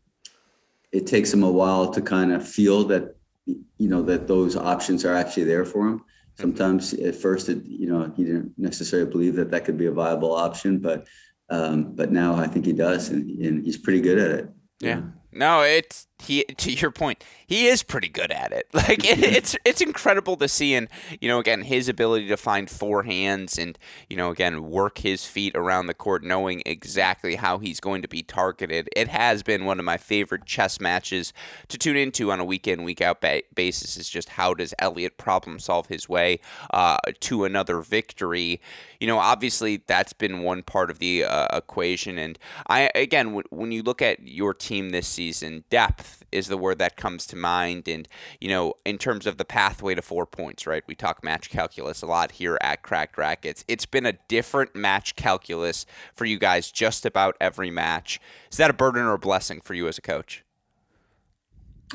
it 0.93 1.07
takes 1.07 1.33
him 1.33 1.43
a 1.43 1.51
while 1.51 1.91
to 1.91 2.01
kind 2.01 2.33
of 2.33 2.47
feel 2.47 2.85
that 2.85 3.17
you 3.47 3.89
know 3.89 4.03
that 4.03 4.27
those 4.27 4.57
options 4.57 5.05
are 5.05 5.15
actually 5.15 5.45
there 5.45 5.65
for 5.65 5.89
him. 5.89 6.05
Sometimes 6.39 6.93
at 6.95 7.15
first, 7.15 7.49
it, 7.49 7.65
you 7.65 7.87
know, 7.87 8.13
he 8.15 8.25
didn't 8.25 8.53
necessarily 8.59 9.11
believe 9.11 9.37
that 9.37 9.51
that 9.51 9.65
could 9.65 9.79
be 9.79 9.87
a 9.87 9.93
viable 9.93 10.35
option, 10.35 10.79
but 10.79 11.07
um, 11.49 11.95
but 11.95 12.13
now 12.13 12.35
I 12.35 12.47
think 12.47 12.67
he 12.67 12.73
does, 12.73 13.11
and, 13.11 13.29
and 13.41 13.65
he's 13.65 13.79
pretty 13.79 14.01
good 14.01 14.19
at 14.19 14.31
it. 14.33 14.51
Yeah. 14.81 15.03
No, 15.33 15.63
it's 15.63 16.07
he 16.23 16.45
to 16.45 16.73
your 16.73 16.91
point. 16.91 17.23
He 17.47 17.67
is 17.67 17.83
pretty 17.83 18.09
good 18.09 18.33
at 18.33 18.53
it. 18.53 18.67
Like 18.87 19.05
it, 19.05 19.19
it's 19.19 19.57
it's 19.65 19.81
incredible 19.81 20.37
to 20.37 20.47
see, 20.49 20.75
and 20.75 20.89
you 21.21 21.29
know, 21.29 21.41
again, 21.41 21.63
his 21.63 21.89
ability 21.89 22.29
to 22.29 22.37
find 22.37 22.69
forehands 22.69 23.61
and 23.61 23.77
you 24.09 24.17
know, 24.17 24.31
again, 24.31 24.71
work 24.71 24.99
his 24.99 25.25
feet 25.25 25.57
around 25.57 25.87
the 25.87 25.95
court, 25.95 26.23
knowing 26.23 26.63
exactly 26.65 27.35
how 27.35 27.59
he's 27.59 27.81
going 27.81 28.03
to 28.03 28.09
be 28.09 28.23
targeted. 28.23 28.89
It 28.95 29.09
has 29.09 29.43
been 29.43 29.65
one 29.65 29.81
of 29.81 29.85
my 29.85 29.97
favorite 29.97 30.45
chess 30.45 30.79
matches 30.81 31.33
to 31.69 31.79
tune 31.79 31.97
into 31.97 32.31
on 32.31 32.39
a 32.39 32.45
week 32.45 32.69
in, 32.69 32.85
week 32.85 33.01
out 33.01 33.21
ba- 33.21 33.43
basis. 33.55 33.97
Is 33.97 34.09
just 34.09 34.31
how 34.31 34.55
does 34.55 34.73
Elliott 34.79 35.17
problem 35.17 35.59
solve 35.59 35.89
his 35.89 36.09
way 36.09 36.39
uh, 36.73 36.99
to 37.21 37.45
another 37.45 37.81
victory? 37.81 38.61
You 39.01 39.09
know, 39.09 39.19
obviously 39.19 39.83
that's 39.87 40.13
been 40.13 40.43
one 40.43 40.63
part 40.63 40.91
of 40.91 41.01
the 41.01 41.25
uh, 41.25 41.57
equation, 41.57 42.19
and 42.19 42.39
I 42.69 42.91
again, 42.95 43.27
w- 43.27 43.49
when 43.51 43.73
you 43.73 43.83
look 43.83 44.01
at 44.01 44.23
your 44.23 44.55
team 44.55 44.91
this 44.91 45.09
season, 45.09 45.65
depth 45.71 46.06
is 46.33 46.49
the 46.49 46.57
word 46.57 46.79
that 46.79 46.97
comes 46.97 47.27
to 47.27 47.37
mind. 47.37 47.89
And, 47.89 48.09
you 48.41 48.49
know, 48.49 48.75
in 48.85 48.99
terms 48.99 49.27
of 49.27 49.37
the 49.37 49.45
pathway 49.45 49.95
to 49.95 50.03
four 50.03 50.27
points, 50.27 50.67
right? 50.67 50.83
We 50.87 50.95
talk 50.95 51.25
match 51.25 51.51
calculus 51.51 52.03
a 52.03 52.07
lot 52.07 52.33
here 52.33 52.59
at 52.61 52.83
Cracked 52.83 53.17
Racquets. 53.17 53.65
It's 53.69 53.87
been 53.87 54.07
a 54.07 54.15
different 54.29 54.75
match 54.75 55.17
calculus 55.17 55.87
for 56.15 56.25
you 56.25 56.39
guys 56.39 56.71
just 56.71 57.07
about 57.07 57.37
every 57.41 57.71
match. 57.71 58.21
Is 58.51 58.59
that 58.59 58.71
a 58.71 58.75
burden 58.75 59.03
or 59.03 59.15
a 59.15 59.19
blessing 59.19 59.61
for 59.61 59.75
you 59.75 59.89
as 59.89 59.99
a 59.99 60.03
coach? 60.03 60.43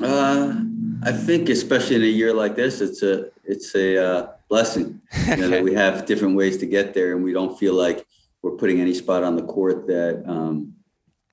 Uh, 0.00 0.54
I 1.02 1.12
think, 1.12 1.50
especially 1.50 1.96
in 1.96 2.02
a 2.02 2.06
year 2.06 2.32
like 2.32 2.56
this, 2.56 2.80
it's 2.80 3.02
a 3.02 3.28
it's 3.44 3.74
a 3.74 4.02
uh, 4.02 4.28
blessing 4.48 5.02
you 5.26 5.36
know, 5.36 5.48
that 5.48 5.62
we 5.64 5.74
have 5.74 6.06
different 6.06 6.34
ways 6.34 6.56
to 6.58 6.66
get 6.66 6.94
there, 6.94 7.14
and 7.14 7.22
we 7.22 7.34
don't 7.34 7.58
feel 7.58 7.74
like 7.74 8.06
we're 8.40 8.52
putting 8.52 8.80
any 8.80 8.94
spot 8.94 9.22
on 9.22 9.36
the 9.36 9.42
court 9.42 9.86
that 9.88 10.24
um, 10.26 10.74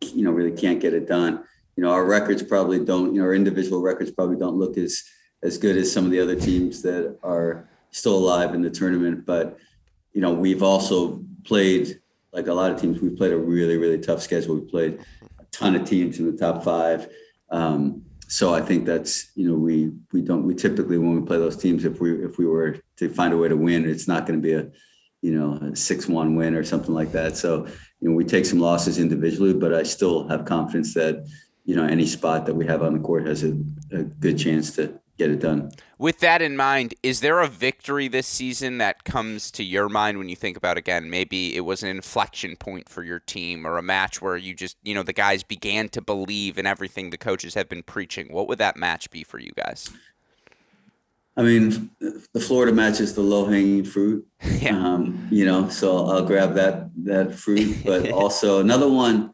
you 0.02 0.24
know 0.24 0.32
really 0.32 0.52
can't 0.52 0.82
get 0.82 0.94
it 0.94 1.08
done 1.08 1.44
you 1.80 1.86
know, 1.86 1.94
our 1.94 2.04
records 2.04 2.44
probably 2.44 2.84
don't, 2.84 3.14
you 3.14 3.22
know, 3.22 3.28
our 3.28 3.34
individual 3.34 3.82
records 3.82 4.12
probably 4.12 4.36
don't 4.36 4.58
look 4.58 4.78
as 4.78 5.02
as 5.44 5.58
good 5.58 5.78
as 5.78 5.90
some 5.90 6.04
of 6.04 6.12
the 6.12 6.20
other 6.20 6.36
teams 6.36 6.82
that 6.82 7.18
are 7.24 7.70
still 7.92 8.18
alive 8.18 8.54
in 8.54 8.62
the 8.62 8.70
tournament. 8.70 9.26
But 9.26 9.58
you 10.12 10.20
know, 10.20 10.34
we've 10.34 10.62
also 10.62 11.24
played 11.46 12.02
like 12.34 12.48
a 12.48 12.54
lot 12.54 12.70
of 12.70 12.82
teams. 12.82 13.00
We've 13.00 13.16
played 13.16 13.32
a 13.32 13.38
really 13.38 13.78
really 13.78 13.98
tough 13.98 14.22
schedule. 14.22 14.56
We 14.56 14.70
played 14.70 15.00
a 15.40 15.46
ton 15.52 15.74
of 15.74 15.86
teams 15.88 16.20
in 16.20 16.30
the 16.30 16.38
top 16.38 16.66
five. 16.66 17.08
Um, 17.50 18.04
so 18.28 18.54
I 18.54 18.60
think 18.60 18.86
that's 18.86 19.32
you 19.36 19.48
know 19.50 19.56
we 19.56 19.94
we 20.12 20.22
don't 20.22 20.46
we 20.46 20.56
typically 20.56 20.98
when 20.98 21.18
we 21.18 21.26
play 21.26 21.38
those 21.38 21.56
teams 21.56 21.86
if 21.86 22.02
we 22.02 22.12
if 22.26 22.38
we 22.38 22.46
were 22.46 22.78
to 22.98 23.08
find 23.08 23.34
a 23.34 23.38
way 23.38 23.48
to 23.48 23.56
win 23.56 23.90
it's 23.90 24.06
not 24.06 24.26
going 24.26 24.42
to 24.42 24.44
be 24.46 24.54
a 24.54 24.70
you 25.22 25.32
know 25.32 25.54
a 25.54 25.78
six 25.78 26.10
one 26.10 26.36
win 26.36 26.56
or 26.56 26.64
something 26.66 26.94
like 26.94 27.14
that. 27.14 27.38
So 27.38 27.68
you 28.02 28.10
know 28.10 28.16
we 28.16 28.26
take 28.26 28.46
some 28.46 28.60
losses 28.60 29.00
individually, 29.00 29.54
but 29.54 29.74
I 29.74 29.84
still 29.84 30.28
have 30.28 30.44
confidence 30.44 30.94
that 30.96 31.26
you 31.70 31.76
know 31.76 31.86
any 31.86 32.08
spot 32.08 32.48
that 32.48 32.56
we 32.56 32.66
have 32.66 32.82
on 32.82 32.94
the 32.94 33.00
court 33.00 33.28
has 33.28 33.44
a, 33.44 33.56
a 33.92 34.02
good 34.02 34.40
chance 34.40 34.76
to 34.76 35.00
get 35.20 35.30
it 35.30 35.40
done. 35.40 35.72
With 36.00 36.20
that 36.22 36.42
in 36.42 36.58
mind, 36.58 36.96
is 37.04 37.20
there 37.20 37.42
a 37.42 37.48
victory 37.48 38.08
this 38.08 38.26
season 38.26 38.80
that 38.80 39.04
comes 39.04 39.52
to 39.52 39.64
your 39.64 39.88
mind 39.88 40.18
when 40.18 40.30
you 40.30 40.36
think 40.36 40.58
about 40.58 40.78
again, 40.80 41.12
maybe 41.12 41.56
it 41.56 41.60
was 41.60 41.84
an 41.84 41.90
inflection 41.90 42.56
point 42.56 42.90
for 42.90 43.04
your 43.04 43.20
team 43.20 43.68
or 43.68 43.78
a 43.78 43.84
match 43.84 44.20
where 44.20 44.36
you 44.36 44.56
just, 44.56 44.78
you 44.82 44.96
know, 44.96 45.04
the 45.04 45.14
guys 45.14 45.44
began 45.44 45.90
to 45.90 46.02
believe 46.02 46.58
in 46.58 46.66
everything 46.66 47.12
the 47.12 47.20
coaches 47.20 47.54
have 47.54 47.70
been 47.70 47.84
preaching? 47.84 48.34
What 48.34 48.48
would 48.48 48.58
that 48.58 48.76
match 48.76 49.12
be 49.12 49.24
for 49.24 49.38
you 49.38 49.52
guys? 49.56 49.92
I 51.38 51.44
mean, 51.44 51.92
the 52.00 52.40
Florida 52.40 52.74
match 52.74 53.00
is 53.00 53.14
the 53.14 53.22
low 53.22 53.46
hanging 53.46 53.84
fruit. 53.84 54.26
Yeah. 54.60 54.76
Um, 54.76 55.28
you 55.30 55.46
know, 55.46 55.70
so 55.70 56.08
I'll 56.08 56.26
grab 56.26 56.56
that 56.56 56.90
that 57.04 57.36
fruit. 57.36 57.78
But 57.86 58.12
also 58.24 58.60
another 58.60 58.90
one 58.90 59.34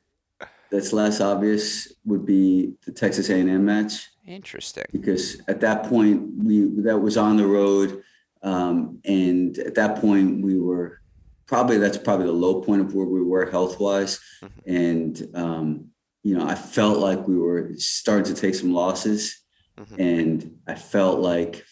that's 0.75 0.93
less 0.93 1.21
obvious 1.21 1.91
would 2.05 2.25
be 2.25 2.73
the 2.85 2.91
Texas 2.91 3.29
A&M 3.29 3.65
match. 3.65 4.09
Interesting. 4.27 4.85
Because 4.91 5.41
at 5.47 5.61
that 5.61 5.83
point, 5.83 6.43
we 6.43 6.81
that 6.81 6.97
was 6.97 7.17
on 7.17 7.37
the 7.37 7.47
road, 7.47 8.03
um, 8.41 8.99
and 9.05 9.57
at 9.59 9.75
that 9.75 10.01
point 10.01 10.41
we 10.41 10.59
were 10.59 10.99
probably 11.45 11.77
that's 11.77 11.97
probably 11.97 12.25
the 12.25 12.31
low 12.31 12.61
point 12.61 12.81
of 12.81 12.93
where 12.93 13.05
we 13.05 13.21
were 13.21 13.49
health 13.49 13.79
wise, 13.79 14.19
mm-hmm. 14.43 14.69
and 14.69 15.29
um, 15.35 15.85
you 16.23 16.37
know 16.37 16.45
I 16.45 16.55
felt 16.55 16.97
like 16.97 17.27
we 17.27 17.37
were 17.37 17.71
starting 17.77 18.33
to 18.33 18.39
take 18.39 18.55
some 18.55 18.73
losses, 18.73 19.41
mm-hmm. 19.77 20.01
and 20.01 20.57
I 20.67 20.75
felt 20.75 21.19
like 21.19 21.63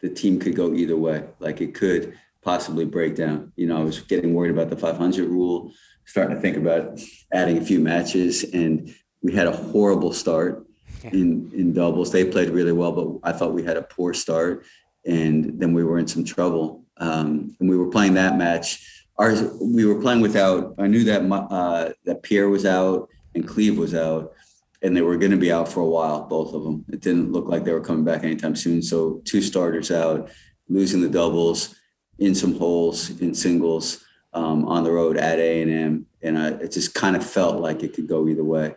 the 0.00 0.10
team 0.10 0.38
could 0.38 0.54
go 0.54 0.74
either 0.74 0.96
way, 0.96 1.24
like 1.40 1.60
it 1.62 1.74
could 1.74 2.16
possibly 2.42 2.84
break 2.84 3.16
down. 3.16 3.52
You 3.56 3.66
know, 3.66 3.80
I 3.80 3.84
was 3.84 4.00
getting 4.00 4.34
worried 4.34 4.52
about 4.52 4.68
the 4.70 4.76
500 4.76 5.28
rule, 5.28 5.72
starting 6.06 6.34
to 6.34 6.40
think 6.40 6.56
about 6.56 7.00
adding 7.32 7.58
a 7.58 7.64
few 7.64 7.80
matches, 7.80 8.44
and 8.54 8.94
we 9.22 9.32
had 9.32 9.46
a 9.46 9.56
horrible 9.56 10.12
start 10.12 10.66
in 11.02 11.50
in 11.54 11.74
doubles. 11.74 12.10
They 12.10 12.24
played 12.24 12.50
really 12.50 12.72
well, 12.72 12.92
but 12.92 13.28
I 13.28 13.32
thought 13.32 13.52
we 13.52 13.64
had 13.64 13.76
a 13.76 13.82
poor 13.82 14.14
start, 14.14 14.64
and 15.04 15.60
then 15.60 15.74
we 15.74 15.84
were 15.84 15.98
in 15.98 16.06
some 16.06 16.24
trouble. 16.24 16.84
Um, 16.98 17.54
and 17.60 17.68
we 17.68 17.76
were 17.76 17.90
playing 17.90 18.14
that 18.14 18.38
match. 18.38 19.04
Ours, 19.18 19.42
we 19.60 19.84
were 19.84 20.00
playing 20.00 20.22
without. 20.22 20.74
I 20.78 20.86
knew 20.86 21.04
that 21.04 21.22
uh, 21.30 21.90
that 22.04 22.22
Pierre 22.22 22.48
was 22.48 22.64
out 22.64 23.08
and 23.34 23.46
Cleeve 23.46 23.76
was 23.76 23.94
out, 23.94 24.32
and 24.80 24.96
they 24.96 25.02
were 25.02 25.18
going 25.18 25.32
to 25.32 25.36
be 25.36 25.52
out 25.52 25.68
for 25.68 25.80
a 25.80 25.88
while, 25.88 26.22
both 26.22 26.54
of 26.54 26.64
them. 26.64 26.84
It 26.90 27.00
didn't 27.00 27.32
look 27.32 27.48
like 27.48 27.64
they 27.64 27.72
were 27.72 27.82
coming 27.82 28.04
back 28.04 28.24
anytime 28.24 28.56
soon. 28.56 28.80
So 28.80 29.20
two 29.24 29.42
starters 29.42 29.90
out, 29.90 30.30
losing 30.68 31.02
the 31.02 31.10
doubles, 31.10 31.74
in 32.18 32.34
some 32.34 32.56
holes 32.56 33.10
in 33.20 33.34
singles 33.34 34.05
um, 34.36 34.66
on 34.66 34.84
the 34.84 34.92
road 34.92 35.16
at 35.16 35.38
A 35.38 35.62
and 35.62 35.70
M, 35.70 36.06
and 36.22 36.38
I, 36.38 36.48
it 36.48 36.70
just 36.70 36.94
kind 36.94 37.16
of 37.16 37.28
felt 37.28 37.60
like 37.60 37.82
it 37.82 37.94
could 37.94 38.06
go 38.06 38.28
either 38.28 38.44
way 38.44 38.74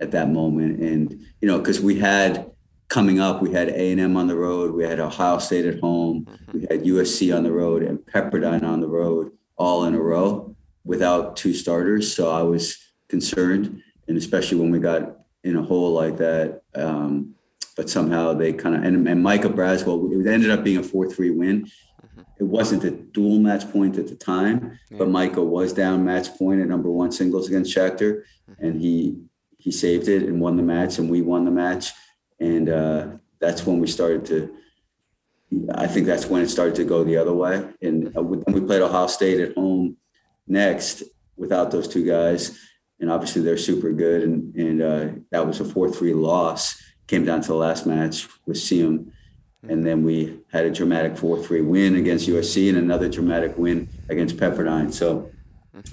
at 0.00 0.12
that 0.12 0.30
moment. 0.30 0.80
And 0.80 1.20
you 1.40 1.48
know, 1.48 1.58
because 1.58 1.80
we 1.80 1.98
had 1.98 2.52
coming 2.88 3.18
up, 3.18 3.42
we 3.42 3.52
had 3.52 3.70
A 3.70 3.90
and 3.90 4.00
M 4.00 4.16
on 4.16 4.28
the 4.28 4.36
road, 4.36 4.72
we 4.72 4.84
had 4.84 5.00
Ohio 5.00 5.38
State 5.38 5.66
at 5.66 5.80
home, 5.80 6.26
mm-hmm. 6.26 6.58
we 6.58 6.60
had 6.70 6.84
USC 6.84 7.36
on 7.36 7.42
the 7.42 7.50
road, 7.52 7.82
and 7.82 7.98
Pepperdine 7.98 8.62
on 8.62 8.80
the 8.80 8.88
road, 8.88 9.32
all 9.56 9.84
in 9.84 9.94
a 9.94 10.00
row 10.00 10.54
without 10.84 11.36
two 11.36 11.54
starters. 11.54 12.14
So 12.14 12.30
I 12.30 12.42
was 12.42 12.78
concerned, 13.08 13.82
and 14.06 14.16
especially 14.16 14.58
when 14.58 14.70
we 14.70 14.78
got 14.78 15.16
in 15.42 15.56
a 15.56 15.62
hole 15.62 15.92
like 15.92 16.18
that. 16.18 16.62
Um, 16.76 17.34
but 17.76 17.90
somehow 17.90 18.34
they 18.34 18.52
kind 18.52 18.76
of 18.76 18.84
and, 18.84 19.08
and 19.08 19.22
Micah 19.22 19.48
Braswell, 19.48 20.12
it 20.12 20.30
ended 20.30 20.50
up 20.50 20.62
being 20.62 20.76
a 20.76 20.82
four-three 20.82 21.30
win. 21.30 21.68
It 22.40 22.46
wasn't 22.46 22.84
a 22.84 22.90
dual 22.90 23.38
match 23.38 23.70
point 23.70 23.98
at 23.98 24.08
the 24.08 24.14
time, 24.14 24.78
yeah. 24.90 24.96
but 24.96 25.10
Micah 25.10 25.44
was 25.44 25.74
down 25.74 26.06
match 26.06 26.34
point 26.38 26.62
at 26.62 26.68
number 26.68 26.90
one 26.90 27.12
singles 27.12 27.46
against 27.46 27.76
Schechter, 27.76 28.22
mm-hmm. 28.50 28.64
and 28.64 28.80
he 28.80 29.18
he 29.58 29.70
saved 29.70 30.08
it 30.08 30.22
and 30.22 30.40
won 30.40 30.56
the 30.56 30.62
match, 30.62 30.98
and 30.98 31.10
we 31.10 31.20
won 31.20 31.44
the 31.44 31.50
match. 31.50 31.90
And 32.40 32.70
uh, 32.70 33.06
that's 33.40 33.66
when 33.66 33.78
we 33.78 33.86
started 33.86 34.24
to. 34.26 34.56
I 35.74 35.86
think 35.86 36.06
that's 36.06 36.26
when 36.26 36.42
it 36.42 36.48
started 36.48 36.76
to 36.76 36.84
go 36.84 37.04
the 37.04 37.18
other 37.18 37.34
way. 37.34 37.68
And 37.82 38.16
uh, 38.16 38.22
we 38.22 38.60
played 38.62 38.80
Ohio 38.80 39.08
State 39.08 39.40
at 39.40 39.54
home 39.54 39.98
next 40.46 41.02
without 41.36 41.70
those 41.70 41.88
two 41.88 42.06
guys, 42.06 42.58
and 43.00 43.10
obviously 43.10 43.42
they're 43.42 43.58
super 43.58 43.92
good. 43.92 44.22
And 44.22 44.54
and 44.54 44.82
uh, 44.82 45.08
that 45.30 45.46
was 45.46 45.60
a 45.60 45.66
four 45.66 45.90
three 45.90 46.14
loss. 46.14 46.80
Came 47.06 47.26
down 47.26 47.42
to 47.42 47.48
the 47.48 47.54
last 47.54 47.86
match 47.86 48.26
with 48.46 48.56
Siem. 48.56 49.12
And 49.68 49.84
then 49.84 50.04
we 50.04 50.40
had 50.52 50.64
a 50.64 50.70
dramatic 50.70 51.18
4 51.18 51.42
3 51.42 51.60
win 51.60 51.96
against 51.96 52.28
USC 52.28 52.68
and 52.68 52.78
another 52.78 53.08
dramatic 53.08 53.58
win 53.58 53.88
against 54.08 54.36
Pepperdine. 54.36 54.92
So 54.92 55.30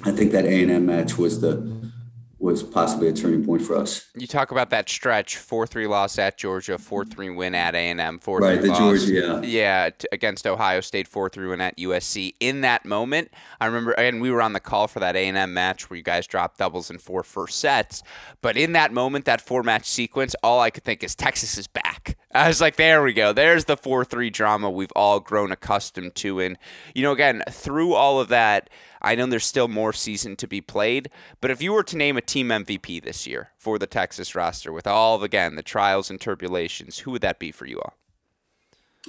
I 0.04 0.12
think 0.12 0.32
that 0.32 0.46
A&M 0.46 0.86
match 0.86 1.18
was 1.18 1.42
the 1.42 1.92
was 2.40 2.62
possibly 2.62 3.08
a 3.08 3.14
turning 3.14 3.44
point 3.44 3.62
for 3.62 3.76
us. 3.76 4.10
You 4.16 4.28
talk 4.28 4.52
about 4.52 4.70
that 4.70 4.90
stretch: 4.90 5.38
four-three 5.38 5.88
loss 5.88 6.20
at 6.20 6.38
Georgia, 6.38 6.78
four-three 6.78 7.30
win 7.30 7.56
at 7.56 7.74
A 7.74 7.78
and 7.78 8.00
M, 8.00 8.20
four-three 8.20 8.48
right, 8.48 8.62
the 8.62 8.68
loss, 8.68 8.78
Georgia, 8.78 9.12
yeah, 9.12 9.42
yeah, 9.44 9.90
against 10.12 10.46
Ohio 10.46 10.82
State, 10.82 11.08
four-three 11.08 11.48
win 11.48 11.62
at 11.62 11.78
USC. 11.78 12.36
In 12.40 12.62
that 12.62 12.86
moment, 12.86 13.32
I 13.60 13.66
remember, 13.66 13.92
and 13.94 14.22
we 14.22 14.30
were 14.30 14.42
on 14.42 14.54
the 14.54 14.60
call 14.60 14.88
for 14.88 15.00
that 15.00 15.16
A 15.16 15.28
and 15.28 15.38
M 15.38 15.54
match 15.54 15.90
where 15.90 15.98
you 15.98 16.04
guys 16.04 16.28
dropped 16.28 16.60
doubles 16.60 16.92
in 16.92 17.00
four 17.00 17.24
first 17.24 17.60
sets. 17.60 18.04
But 18.42 18.56
in 18.56 18.74
that 18.74 18.94
moment, 18.94 19.26
that 19.26 19.42
four-match 19.42 19.86
sequence, 19.86 20.36
all 20.44 20.60
I 20.60 20.70
could 20.70 20.84
think 20.84 21.04
is 21.04 21.16
Texas 21.16 21.58
is 21.58 21.68
back. 21.68 22.18
I 22.34 22.48
was 22.48 22.62
like, 22.62 22.76
there 22.76 23.02
we 23.02 23.14
go. 23.14 23.34
There's 23.34 23.66
the 23.66 23.78
four-three 23.78 24.30
drama 24.30 24.70
we've 24.70 24.92
all 24.96 25.20
grown 25.20 25.52
accustomed 25.52 26.14
to, 26.16 26.40
and 26.40 26.58
you 26.94 27.02
know, 27.02 27.12
again, 27.12 27.42
through 27.50 27.94
all 27.94 28.20
of 28.20 28.28
that 28.28 28.70
I 29.02 29.16
know 29.16 29.26
there's 29.26 29.46
still 29.46 29.68
more 29.68 29.94
season 29.94 30.36
to 30.38 30.48
be 30.48 30.62
played, 30.62 31.10
but 31.42 31.52
if 31.52 31.62
you 31.62 31.74
were 31.74 31.84
to 31.84 31.98
name 31.98 32.18
a 32.18 32.22
team 32.22 32.50
MVP 32.50 33.04
this 33.04 33.28
year 33.28 33.52
for 33.58 33.78
the 33.78 33.88
Texas 33.88 34.36
roster 34.36 34.72
with 34.72 34.88
all 34.88 35.16
of 35.16 35.24
again 35.24 35.56
the 35.56 35.64
trials 35.64 36.10
and 36.10 36.20
turbulations, 36.20 37.00
who 37.00 37.12
would 37.12 37.22
that 37.22 37.40
be 37.40 37.52
for 37.52 37.66
you 37.66 37.80
all? 37.80 37.94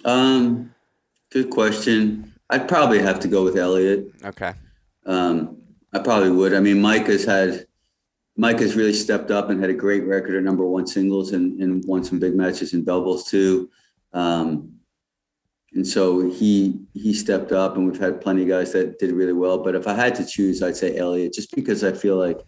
Um, 0.05 0.75
good 1.31 1.51
question. 1.51 2.33
I'd 2.51 2.69
probably 2.69 3.01
have 3.01 3.21
to 3.21 3.29
go 3.29 3.45
with 3.45 3.57
Elliot. 3.57 4.11
Okay. 4.25 4.55
Um, 5.07 5.59
I 5.93 5.99
probably 5.99 6.31
would. 6.31 6.55
I 6.55 6.61
mean, 6.61 6.81
Mike 6.81 7.07
has 7.07 7.25
had 7.25 7.67
Mike 8.37 8.61
has 8.61 8.77
really 8.77 8.93
stepped 8.93 9.31
up 9.31 9.51
and 9.51 9.61
had 9.61 9.71
a 9.71 9.75
great 9.75 10.05
record 10.05 10.37
at 10.37 10.45
number 10.45 10.65
one 10.65 10.87
singles 10.87 11.33
and, 11.33 11.61
and 11.61 11.85
won 11.87 12.05
some 12.05 12.21
big 12.21 12.37
matches 12.37 12.73
in 12.73 12.85
doubles 12.85 13.29
too. 13.29 13.69
Um, 14.13 14.78
and 15.75 15.87
so 15.87 16.31
he 16.31 16.81
he 16.95 17.13
stepped 17.13 17.53
up, 17.53 17.77
and 17.77 17.87
we've 17.87 18.01
had 18.01 18.21
plenty 18.21 18.43
of 18.43 18.49
guys 18.49 18.73
that 18.73 18.99
did 18.99 19.13
really 19.13 19.33
well. 19.33 19.59
But 19.59 19.75
if 19.75 19.87
I 19.87 19.95
had 19.95 20.15
to 20.17 20.27
choose, 20.27 20.63
I'd 20.63 20.77
say 20.77 20.97
Elliot, 20.97 21.33
just 21.33 21.55
because 21.55 21.85
I 21.85 21.93
feel 21.93 22.17
like 22.17 22.41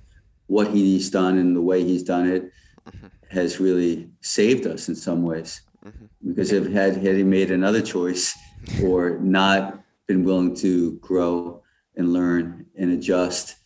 what 0.47 0.69
he's 0.69 1.11
done 1.11 1.39
and 1.39 1.55
the 1.55 1.61
way 1.61 1.85
he's 1.85 2.03
done 2.03 2.27
it 2.29 2.51
mm-hmm. 2.89 3.07
has 3.31 3.61
really 3.61 4.11
saved 4.21 4.67
us 4.67 4.89
in 4.89 4.97
some 4.97 5.23
ways. 5.23 5.63
Mm-hmm. 5.85 6.07
Because 6.29 6.53
if 6.53 6.73
had 6.73 6.97
had 6.97 7.17
he 7.17 7.23
made 7.23 7.51
another 7.51 7.83
choice 7.83 8.37
or 8.83 9.19
not 9.19 9.81
been 10.07 10.25
willing 10.25 10.55
to 10.57 10.99
grow 10.99 11.63
and 11.97 12.13
learn 12.13 12.67
and 12.77 12.91
adjust, 12.93 13.57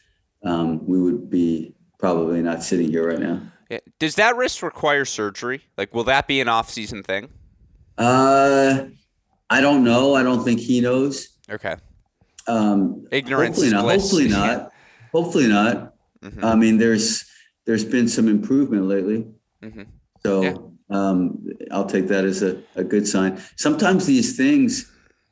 um, 0.44 0.84
we 0.86 1.00
would 1.00 1.30
be 1.30 1.74
probably 1.98 2.42
not 2.42 2.62
sitting 2.62 2.90
here 2.90 3.08
right 3.08 3.20
now. 3.20 3.40
Yeah. 3.70 3.78
Does 3.98 4.16
that 4.16 4.36
risk 4.36 4.62
require 4.62 5.04
surgery? 5.04 5.62
Like, 5.78 5.94
will 5.94 6.04
that 6.04 6.26
be 6.26 6.40
an 6.40 6.48
off-season 6.48 7.02
thing? 7.02 7.30
Uh 7.96 8.86
I 9.50 9.60
don't 9.60 9.84
know. 9.84 10.14
I 10.14 10.22
don't 10.22 10.44
think 10.44 10.60
he 10.60 10.80
knows. 10.80 11.28
Okay. 11.50 11.76
Um, 12.46 13.06
Ignorance 13.10 13.56
hopefully 13.56 13.70
not. 13.70 13.82
Bliss. 13.82 14.02
Hopefully 14.02 14.28
not. 14.28 14.72
hopefully 15.12 15.48
not. 15.48 15.94
Mm-hmm. 16.22 16.44
I 16.44 16.54
mean, 16.54 16.78
there's 16.78 17.24
there's 17.66 17.84
been 17.84 18.08
some 18.08 18.28
improvement 18.28 18.84
lately. 18.84 19.26
Mm-hmm. 19.62 19.82
So 20.24 20.42
yeah. 20.42 20.56
um, 20.90 21.46
I'll 21.70 21.86
take 21.86 22.08
that 22.08 22.24
as 22.24 22.42
a, 22.42 22.62
a 22.74 22.84
good 22.84 23.06
sign. 23.06 23.40
Sometimes 23.56 24.06
these 24.06 24.36
things 24.36 24.90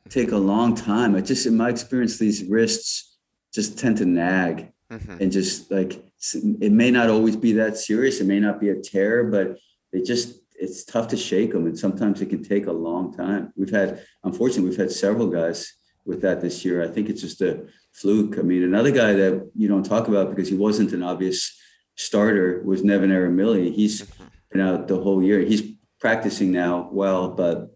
take 0.09 0.31
a 0.31 0.37
long 0.37 0.75
time. 0.75 1.15
I 1.15 1.21
just, 1.21 1.45
in 1.45 1.57
my 1.57 1.69
experience, 1.69 2.17
these 2.17 2.43
wrists 2.43 3.17
just 3.53 3.77
tend 3.77 3.97
to 3.97 4.05
nag 4.05 4.71
mm-hmm. 4.91 5.17
and 5.19 5.31
just 5.31 5.71
like 5.71 6.03
it 6.33 6.71
may 6.71 6.89
not 6.89 7.09
always 7.09 7.35
be 7.35 7.53
that 7.53 7.77
serious. 7.77 8.19
It 8.19 8.27
may 8.27 8.39
not 8.39 8.59
be 8.59 8.69
a 8.69 8.79
tear, 8.79 9.25
but 9.25 9.57
they 9.91 10.01
just 10.01 10.39
it's 10.63 10.83
tough 10.85 11.09
to 11.09 11.17
shake 11.17 11.51
them, 11.51 11.65
and 11.65 11.77
sometimes 11.77 12.21
it 12.21 12.29
can 12.29 12.43
take 12.43 12.67
a 12.67 12.71
long 12.71 13.13
time. 13.13 13.51
We've 13.57 13.69
had, 13.69 14.05
unfortunately, 14.23 14.69
we've 14.69 14.79
had 14.79 14.91
several 14.91 15.27
guys 15.27 15.73
with 16.05 16.21
that 16.21 16.41
this 16.41 16.63
year. 16.63 16.81
I 16.81 16.87
think 16.87 17.09
it's 17.09 17.21
just 17.21 17.41
a 17.41 17.65
fluke. 17.91 18.39
I 18.39 18.41
mean, 18.41 18.63
another 18.63 18.91
guy 18.91 19.13
that 19.13 19.51
you 19.55 19.67
don't 19.67 19.85
talk 19.85 20.07
about 20.07 20.29
because 20.29 20.47
he 20.47 20.55
wasn't 20.55 20.93
an 20.93 21.03
obvious 21.03 21.59
starter 21.95 22.63
was 22.63 22.83
Nevin 22.83 23.09
Arimilli. 23.09 23.73
He's 23.73 24.09
been 24.51 24.61
out 24.61 24.87
the 24.87 25.01
whole 25.01 25.21
year. 25.21 25.39
He's 25.41 25.63
practicing 25.99 26.51
now 26.51 26.89
well, 26.91 27.29
but 27.29 27.75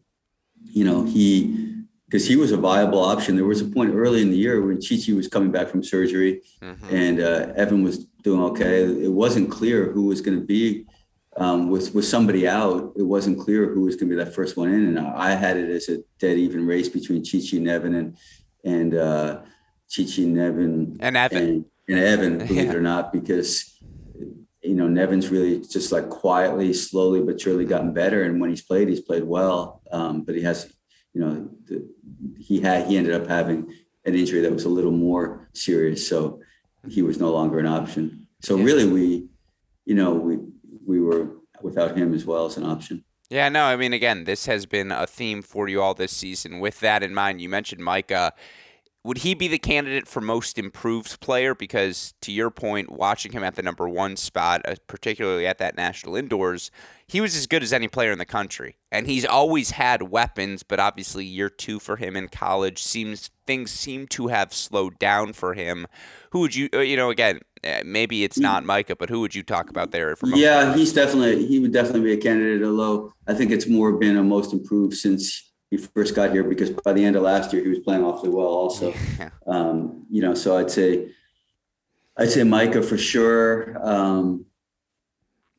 you 0.64 0.84
know 0.84 1.04
he 1.04 1.76
because 2.06 2.26
he 2.26 2.38
was 2.38 2.52
a 2.54 2.58
viable 2.58 3.04
option. 3.04 3.36
There 3.36 3.46
was 3.46 3.62
a 3.62 3.66
point 3.66 3.94
early 3.94 4.22
in 4.22 4.32
the 4.32 4.38
year 4.38 4.66
when 4.66 4.80
Chichi 4.80 5.14
was 5.14 5.28
coming 5.28 5.52
back 5.52 5.68
from 5.68 5.84
surgery, 5.84 6.42
mm-hmm. 6.62 6.96
and 6.96 7.20
uh, 7.20 7.54
Evan 7.56 7.84
was 7.84 8.06
doing 8.24 8.42
okay. 8.52 8.84
It 8.84 9.12
wasn't 9.12 9.52
clear 9.52 9.92
who 9.92 10.06
was 10.06 10.22
going 10.22 10.40
to 10.40 10.46
be 10.46 10.88
um, 11.38 11.70
with 11.70 11.94
with 11.94 12.06
somebody 12.06 12.48
out, 12.48 12.94
it 12.98 13.04
wasn't 13.04 13.40
clear 13.40 13.68
who 13.68 13.82
was 13.82 13.96
going 13.96 14.10
to 14.10 14.16
be 14.16 14.24
that 14.24 14.34
first 14.34 14.58
one 14.58 14.70
in, 14.70 14.98
and 14.98 15.00
I 15.00 15.36
had 15.36 15.56
it 15.56 15.70
as 15.70 15.88
a 15.88 16.00
dead 16.20 16.38
even 16.38 16.66
race 16.66 16.90
between 16.90 17.24
Chichi 17.24 17.60
Nevin 17.60 17.94
and 17.94 18.18
and 18.64 18.96
uh, 18.96 19.42
Chichi 19.88 20.26
Nevin 20.26 20.98
and 21.00 21.16
Evan 21.16 21.38
and, 21.38 21.66
and 21.88 22.00
Evan, 22.00 22.38
believe 22.48 22.52
yeah. 22.52 22.72
it 22.72 22.76
or 22.76 22.82
not, 22.82 23.14
because 23.14 23.80
you 24.64 24.74
know 24.74 24.88
Nevin's 24.88 25.30
really 25.30 25.62
just 25.62 25.92
like 25.92 26.10
quietly, 26.10 26.74
slowly 26.74 27.22
but 27.22 27.40
surely 27.40 27.66
gotten 27.66 27.94
better, 27.94 28.24
and 28.24 28.42
when 28.42 28.50
he's 28.50 28.64
played, 28.64 28.90
he's 28.90 29.02
played 29.02 29.24
well. 29.24 29.84
Um, 29.92 30.24
but 30.24 30.34
he 30.36 30.42
has, 30.42 30.74
you 31.14 31.22
know, 31.22 31.50
the, 31.66 31.88
he 32.40 32.62
had 32.62 32.88
he 32.88 32.98
ended 32.98 33.14
up 33.14 33.28
having 33.28 33.72
an 34.06 34.16
injury 34.16 34.42
that 34.42 34.52
was 34.52 34.66
a 34.66 34.70
little 34.70 34.92
more 34.92 35.50
serious, 35.54 36.08
so 36.08 36.42
he 36.90 37.04
was 37.04 37.20
no 37.20 37.32
longer 37.32 37.60
an 37.60 37.68
option. 37.68 38.28
So 38.42 38.56
yeah. 38.56 38.64
really, 38.64 38.86
we, 38.88 39.28
you 39.86 39.94
know, 39.96 40.14
we 40.14 40.40
we 40.88 41.00
were 41.00 41.28
without 41.62 41.98
him 41.98 42.14
as 42.14 42.26
well 42.26 42.46
as 42.46 42.58
an 42.58 42.64
option. 42.64 43.04
Yeah, 43.30 43.50
no, 43.50 43.66
I 43.66 43.76
mean, 43.76 43.92
again, 43.92 44.24
this 44.24 44.46
has 44.46 44.66
been 44.66 44.92
a 44.92 45.06
theme 45.06 45.42
for 45.42 45.68
you 45.68 45.82
all 45.82 45.94
this 45.94 46.14
season. 46.14 46.60
With 46.60 46.80
that 46.80 47.04
in 47.04 47.14
mind, 47.14 47.42
you 47.42 47.50
mentioned 47.50 47.84
Micah. 47.84 48.34
Would 49.08 49.20
he 49.20 49.36
be 49.36 49.48
the 49.48 49.58
candidate 49.58 50.06
for 50.06 50.20
most 50.20 50.60
improved 50.60 51.22
player? 51.22 51.56
Because 51.56 52.14
to 52.20 52.30
your 52.30 52.50
point, 52.50 52.92
watching 52.92 53.32
him 53.32 53.42
at 53.42 53.56
the 53.56 53.62
number 53.64 53.88
one 53.88 54.18
spot, 54.18 54.62
uh, 54.66 54.76
particularly 54.88 55.48
at 55.48 55.60
that 55.60 55.78
national 55.78 56.18
indoors, 56.18 56.72
he 57.08 57.22
was 57.22 57.34
as 57.34 57.48
good 57.48 57.64
as 57.64 57.72
any 57.72 57.88
player 57.88 58.12
in 58.12 58.18
the 58.18 58.26
country. 58.26 58.76
And 58.92 59.08
he's 59.08 59.24
always 59.24 59.72
had 59.72 60.02
weapons, 60.02 60.64
but 60.64 60.82
obviously 60.82 61.24
year 61.24 61.50
two 61.50 61.80
for 61.80 61.96
him 61.96 62.18
in 62.18 62.28
college 62.28 62.84
seems 62.84 63.30
things 63.46 63.72
seem 63.72 64.08
to 64.08 64.28
have 64.28 64.52
slowed 64.52 65.00
down 65.00 65.32
for 65.32 65.54
him. 65.54 65.88
Who 66.32 66.42
would 66.42 66.54
you, 66.54 66.68
uh, 66.74 66.80
you 66.80 66.98
know, 66.98 67.10
again, 67.10 67.40
uh, 67.64 67.84
maybe 67.86 68.26
it's 68.26 68.38
not 68.38 68.66
Micah, 68.66 68.98
but 68.98 69.10
who 69.10 69.22
would 69.22 69.34
you 69.34 69.42
talk 69.42 69.70
about 69.70 69.92
there? 69.92 70.18
From 70.18 70.34
yeah, 70.36 70.76
he's 70.76 70.92
definitely 70.92 71.48
he 71.48 71.60
would 71.60 71.72
definitely 71.72 72.02
be 72.02 72.12
a 72.12 72.18
candidate. 72.18 72.62
Although 72.68 73.14
I 73.26 73.34
think 73.34 73.52
it's 73.52 73.68
more 73.68 73.94
been 73.94 74.18
a 74.18 74.24
most 74.24 74.52
improved 74.52 74.96
since 74.96 75.47
he 75.70 75.78
first 75.78 76.16
got 76.16 76.32
here 76.32 76.44
because 76.44 76.70
by 76.70 76.94
the 76.94 77.04
end 77.04 77.16
of 77.16 77.24
last 77.24 77.52
year 77.54 77.62
he 77.62 77.70
was 77.70 77.80
playing 77.80 78.04
awfully 78.04 78.30
well. 78.30 78.48
Also, 78.48 78.94
yeah. 79.20 79.30
um, 79.46 80.06
you 80.10 80.22
know, 80.22 80.34
so 80.34 80.58
I'd 80.58 80.72
say 80.72 81.10
I'd 82.18 82.30
say 82.30 82.44
Micah 82.44 82.82
for 82.82 82.98
sure. 82.98 83.78
Um, 83.82 84.46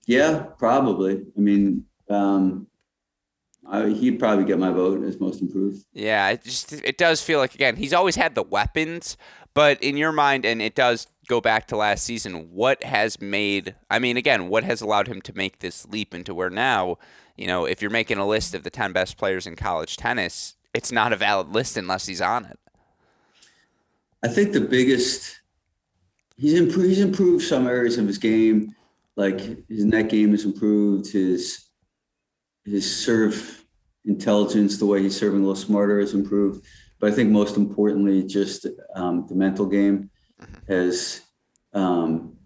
yeah, 0.07 0.47
probably. 0.59 1.27
I 1.37 1.41
mean, 1.41 1.85
um, 2.09 2.67
I, 3.69 3.89
he'd 3.89 4.19
probably 4.19 4.45
get 4.45 4.59
my 4.59 4.71
vote 4.71 5.05
as 5.05 5.21
most 5.21 5.43
improved. 5.43 5.85
Yeah, 5.93 6.31
it 6.31 6.43
just 6.43 6.73
it 6.73 6.97
does 6.97 7.23
feel 7.23 7.39
like 7.39 7.55
again 7.55 7.77
he's 7.77 7.93
always 7.93 8.17
had 8.17 8.35
the 8.35 8.43
weapons, 8.43 9.17
but 9.55 9.83
in 9.83 9.97
your 9.97 10.13
mind, 10.13 10.47
and 10.47 10.63
it 10.63 10.75
does 10.75 11.07
go 11.29 11.41
back 11.41 11.67
to 11.69 11.77
last 11.77 12.05
season, 12.05 12.51
what 12.51 12.83
has 12.83 13.21
made? 13.21 13.75
I 13.91 13.99
mean, 13.99 14.17
again, 14.17 14.49
what 14.49 14.65
has 14.65 14.81
allowed 14.81 15.09
him 15.09 15.21
to 15.23 15.37
make 15.37 15.59
this 15.59 15.87
leap 15.87 16.15
into 16.15 16.35
where 16.35 16.49
now, 16.49 16.97
you 17.39 17.47
know, 17.47 17.65
if 17.65 17.81
you're 17.81 17.91
making 17.91 18.19
a 18.19 18.27
list 18.27 18.55
of 18.55 18.63
the 18.65 18.71
ten 18.71 18.93
best 18.93 19.17
players 19.17 19.47
in 19.47 19.57
college 19.57 19.97
tennis, 19.97 20.57
it's 20.75 20.93
not 20.93 21.13
a 21.13 21.17
valid 21.17 21.49
list 21.49 21.77
unless 21.77 22.07
he's 22.07 22.21
on 22.21 22.45
it. 22.45 22.59
I 24.23 24.29
think 24.29 24.53
the 24.53 24.61
biggest 24.61 25.41
he's 26.37 26.59
improved. 26.59 26.89
He's 26.89 27.01
improved 27.01 27.45
some 27.45 27.67
areas 27.67 27.97
of 27.99 28.07
his 28.07 28.19
game 28.19 28.75
like 29.19 29.41
his 29.69 29.85
net 29.85 30.09
game 30.09 30.31
has 30.31 30.45
improved, 30.45 31.11
his 31.11 31.67
his 32.65 33.05
serve 33.05 33.65
intelligence, 34.05 34.79
the 34.79 34.87
way 34.87 35.03
he's 35.03 35.19
serving 35.19 35.41
a 35.41 35.43
little 35.43 35.57
smarter 35.57 35.99
has 36.01 36.15
improved. 36.15 36.65
But 37.01 37.13
I 37.13 37.15
think 37.17 37.31
most 37.31 37.57
importantly, 37.57 38.23
just 38.23 38.67
um, 38.95 39.27
the 39.29 39.35
mental 39.35 39.67
game 39.67 40.11
mm-hmm. 40.41 40.73
has 40.73 41.23
um, 41.75 42.37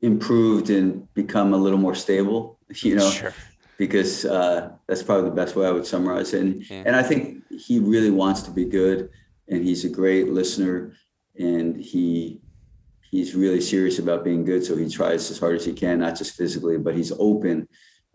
improved 0.00 0.70
and 0.70 1.12
become 1.12 1.54
a 1.54 1.56
little 1.56 1.78
more 1.78 1.96
stable. 1.96 2.57
You 2.82 2.96
know, 2.96 3.10
sure. 3.10 3.34
because 3.78 4.26
uh, 4.26 4.72
that's 4.86 5.02
probably 5.02 5.30
the 5.30 5.36
best 5.36 5.56
way 5.56 5.66
I 5.66 5.70
would 5.70 5.86
summarize 5.86 6.34
it. 6.34 6.42
And, 6.42 6.70
yeah. 6.70 6.82
and 6.84 6.94
I 6.94 7.02
think 7.02 7.42
he 7.50 7.78
really 7.78 8.10
wants 8.10 8.42
to 8.42 8.50
be 8.50 8.66
good, 8.66 9.08
and 9.48 9.64
he's 9.64 9.86
a 9.86 9.88
great 9.88 10.28
listener, 10.28 10.92
and 11.38 11.76
he 11.76 12.42
he's 13.10 13.34
really 13.34 13.60
serious 13.60 13.98
about 13.98 14.24
being 14.24 14.44
good. 14.44 14.64
So 14.64 14.76
he 14.76 14.88
tries 14.88 15.30
as 15.30 15.38
hard 15.38 15.56
as 15.56 15.64
he 15.64 15.72
can, 15.72 16.00
not 16.00 16.16
just 16.16 16.36
physically, 16.36 16.76
but 16.78 16.94
he's 16.94 17.12
open. 17.18 17.68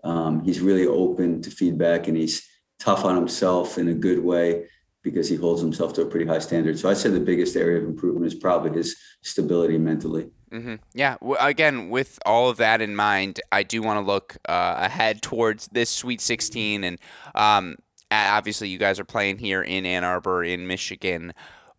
Um, 0.03 0.43
he's 0.43 0.61
really 0.61 0.85
open 0.85 1.41
to 1.41 1.49
feedback 1.49 2.07
and 2.07 2.17
he's 2.17 2.47
tough 2.79 3.05
on 3.05 3.15
himself 3.15 3.77
in 3.77 3.87
a 3.87 3.93
good 3.93 4.19
way 4.19 4.67
because 5.01 5.29
he 5.29 5.35
holds 5.35 5.61
himself 5.61 5.93
to 5.93 6.01
a 6.01 6.05
pretty 6.05 6.25
high 6.25 6.39
standard. 6.39 6.77
So 6.77 6.89
I'd 6.89 6.97
say 6.97 7.09
the 7.09 7.19
biggest 7.19 7.55
area 7.55 7.79
of 7.79 7.85
improvement 7.85 8.25
is 8.25 8.35
probably 8.35 8.71
his 8.71 8.95
stability 9.21 9.77
mentally. 9.77 10.29
Mm-hmm. 10.53 10.75
Yeah. 10.93 11.17
Again, 11.39 11.89
with 11.89 12.19
all 12.25 12.49
of 12.49 12.57
that 12.57 12.81
in 12.81 12.95
mind, 12.95 13.41
I 13.51 13.63
do 13.63 13.81
want 13.81 13.97
to 13.97 14.05
look 14.05 14.37
uh, 14.47 14.75
ahead 14.77 15.21
towards 15.21 15.67
this 15.67 15.89
Sweet 15.89 16.21
16. 16.21 16.83
And 16.83 16.99
um, 17.33 17.77
obviously, 18.11 18.69
you 18.69 18.77
guys 18.77 18.99
are 18.99 19.05
playing 19.05 19.39
here 19.39 19.63
in 19.63 19.85
Ann 19.85 20.03
Arbor, 20.03 20.43
in 20.43 20.67
Michigan. 20.67 21.33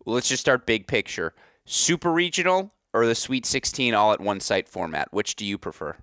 Let's 0.05 0.27
just 0.27 0.41
start 0.41 0.65
big 0.65 0.87
picture. 0.87 1.33
Super 1.65 2.11
regional 2.11 2.73
or 2.95 3.05
the 3.05 3.13
Sweet 3.13 3.45
16 3.45 3.93
all 3.93 4.13
at 4.13 4.21
one 4.21 4.39
site 4.39 4.69
format? 4.69 5.07
Which 5.11 5.35
do 5.35 5.45
you 5.45 5.57
prefer? 5.57 5.97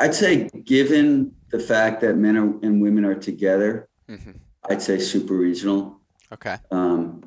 I'd 0.00 0.14
say, 0.14 0.50
given 0.64 1.32
the 1.50 1.60
fact 1.60 2.00
that 2.02 2.16
men 2.16 2.36
and 2.36 2.82
women 2.82 3.04
are 3.04 3.14
together, 3.14 3.88
mm-hmm. 4.08 4.32
I'd 4.68 4.82
say 4.82 4.98
super 4.98 5.34
regional. 5.34 6.00
Okay. 6.32 6.56
Um, 6.72 7.22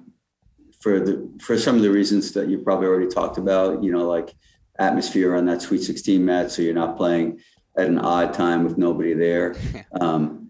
for 0.81 0.99
the 0.99 1.29
for 1.41 1.57
some 1.57 1.75
of 1.75 1.81
the 1.81 1.89
reasons 1.89 2.33
that 2.33 2.47
you 2.47 2.59
probably 2.59 2.87
already 2.87 3.07
talked 3.07 3.37
about, 3.37 3.83
you 3.83 3.91
know, 3.91 4.07
like 4.07 4.33
atmosphere 4.79 5.35
on 5.35 5.45
that 5.45 5.61
Sweet 5.61 5.83
16 5.83 6.23
mat, 6.23 6.51
so 6.51 6.61
you're 6.61 6.73
not 6.73 6.97
playing 6.97 7.39
at 7.77 7.87
an 7.87 7.99
odd 7.99 8.33
time 8.33 8.63
with 8.63 8.77
nobody 8.77 9.13
there. 9.13 9.55
um, 10.01 10.49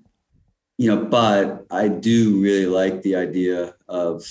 you 0.78 0.94
know, 0.94 1.04
but 1.04 1.66
I 1.70 1.90
do 1.90 2.42
really 2.42 2.66
like 2.66 3.02
the 3.02 3.16
idea 3.16 3.76
of 3.90 4.24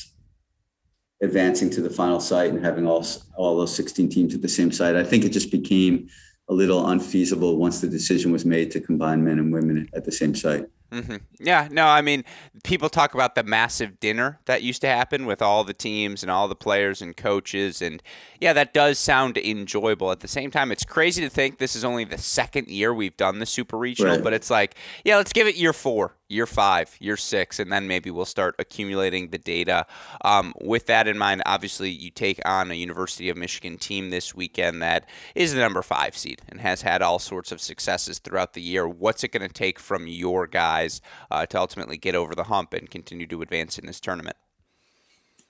advancing 1.23 1.69
to 1.71 1.83
the 1.83 1.91
final 1.91 2.21
site 2.21 2.51
and 2.51 2.65
having 2.65 2.87
all 2.87 3.05
all 3.37 3.59
those 3.59 3.75
16 3.75 4.09
teams 4.09 4.35
at 4.35 4.41
the 4.41 4.49
same 4.49 4.73
site. 4.73 4.97
I 4.97 5.05
think 5.05 5.25
it 5.25 5.31
just 5.31 5.51
became 5.51 6.09
a 6.49 6.55
little 6.55 6.89
unfeasible 6.89 7.59
once 7.59 7.81
the 7.81 7.89
decision 7.89 8.33
was 8.33 8.45
made 8.45 8.71
to 8.71 8.81
combine 8.81 9.23
men 9.23 9.39
and 9.39 9.53
women 9.53 9.89
at 9.93 10.05
the 10.05 10.13
same 10.13 10.35
site. 10.35 10.65
Mm-hmm. 10.93 11.17
Yeah, 11.39 11.69
no, 11.71 11.87
I 11.87 12.01
mean, 12.01 12.25
people 12.65 12.89
talk 12.89 13.15
about 13.15 13.35
the 13.35 13.43
massive 13.43 14.01
dinner 14.01 14.41
that 14.47 14.63
used 14.63 14.81
to 14.81 14.87
happen 14.87 15.27
with 15.27 15.43
all 15.43 15.65
the 15.65 15.75
teams 15.75 16.23
and 16.23 16.31
all 16.31 16.49
the 16.49 16.57
players 16.57 17.03
and 17.03 17.17
coaches. 17.17 17.83
And 17.83 18.03
yeah, 18.41 18.53
that 18.55 18.73
does 18.73 18.99
sound 18.99 19.37
enjoyable. 19.37 20.11
At 20.11 20.21
the 20.21 20.29
same 20.29 20.51
time, 20.51 20.73
it's 20.73 20.85
crazy 20.85 21.23
to 21.23 21.29
think 21.29 21.59
this 21.59 21.77
is 21.77 21.85
only 21.85 22.05
the 22.05 22.19
second 22.19 22.69
year 22.69 22.95
we've 22.95 23.17
done 23.17 23.39
the 23.39 23.47
Super 23.47 23.77
Regional, 23.77 24.15
right. 24.15 24.25
but 24.25 24.33
it's 24.33 24.51
like, 24.51 24.77
yeah, 25.05 25.17
let's 25.17 25.33
give 25.33 25.47
it 25.47 25.57
year 25.57 25.73
four 25.73 26.15
year 26.29 26.47
five, 26.47 26.95
year 27.01 27.17
six, 27.17 27.59
and 27.59 27.73
then 27.73 27.89
maybe 27.89 28.11
we'll 28.11 28.25
start 28.25 28.55
accumulating 28.59 29.31
the 29.31 29.39
data. 29.39 29.87
Um, 30.25 30.53
with 30.61 30.87
that 30.87 31.09
in 31.09 31.17
mind, 31.17 31.43
obviously, 31.47 31.91
you 31.91 32.11
take 32.11 32.41
on 32.45 32.71
a 32.71 32.75
University 32.75 33.29
of 33.31 33.37
Michigan 33.37 33.79
team 33.79 34.11
this 34.11 34.35
weekend 34.35 34.83
that 34.83 35.09
is 35.35 35.55
the 35.55 35.61
number 35.61 35.83
five 35.83 36.17
seed 36.17 36.43
and 36.49 36.61
has 36.61 36.83
had 36.83 37.01
all 37.01 37.19
sorts 37.19 37.51
of 37.51 37.61
successes 37.61 38.19
throughout 38.19 38.53
the 38.53 38.61
year. 38.61 38.87
What's 38.87 39.25
it 39.25 39.33
going 39.33 39.47
to 39.47 39.53
take 39.53 39.79
from 39.79 40.07
your 40.07 40.47
guys 40.47 41.01
uh, 41.31 41.47
to 41.47 41.59
ultimately 41.59 41.97
get 41.97 42.15
over 42.15 42.35
the 42.35 42.45
hump 42.45 42.75
and 42.75 42.91
continue 42.91 43.27
to 43.27 43.43
advance 43.43 43.79
in 43.79 43.87
this 43.87 44.01
tournament? 44.01 44.37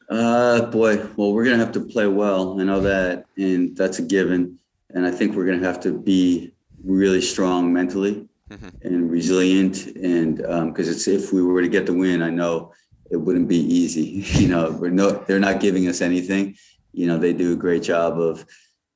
Uh, 0.08 0.62
boy, 0.66 0.96
well, 1.16 1.32
we're 1.32 1.44
going 1.44 1.58
to 1.58 1.64
have 1.64 1.74
to 1.74 1.80
play 1.80 2.06
well. 2.06 2.58
I 2.58 2.64
know 2.64 2.80
that, 2.80 3.26
and 3.36 3.76
that's 3.76 3.98
a 3.98 4.02
given. 4.02 4.58
And 4.90 5.04
I 5.04 5.10
think 5.10 5.36
we're 5.36 5.44
going 5.44 5.60
to 5.60 5.66
have 5.66 5.80
to 5.80 5.92
be 5.92 6.54
really 6.82 7.20
strong 7.20 7.72
mentally 7.72 8.26
mm-hmm. 8.48 8.68
and 8.82 9.10
resilient. 9.10 9.86
And 9.96 10.36
because 10.36 10.88
um, 10.88 10.94
it's 10.94 11.08
if 11.08 11.32
we 11.32 11.42
were 11.42 11.62
to 11.62 11.68
get 11.68 11.86
the 11.86 11.94
win, 11.94 12.22
I 12.22 12.30
know 12.30 12.72
it 13.10 13.16
wouldn't 13.16 13.48
be 13.48 13.58
easy. 13.58 14.24
you 14.40 14.48
know, 14.48 14.70
we're 14.72 14.90
no, 14.90 15.10
they're 15.10 15.40
not 15.40 15.60
giving 15.60 15.88
us 15.88 16.00
anything. 16.00 16.56
You 16.92 17.06
know, 17.06 17.18
they 17.18 17.32
do 17.32 17.52
a 17.52 17.56
great 17.56 17.82
job 17.82 18.18
of, 18.18 18.44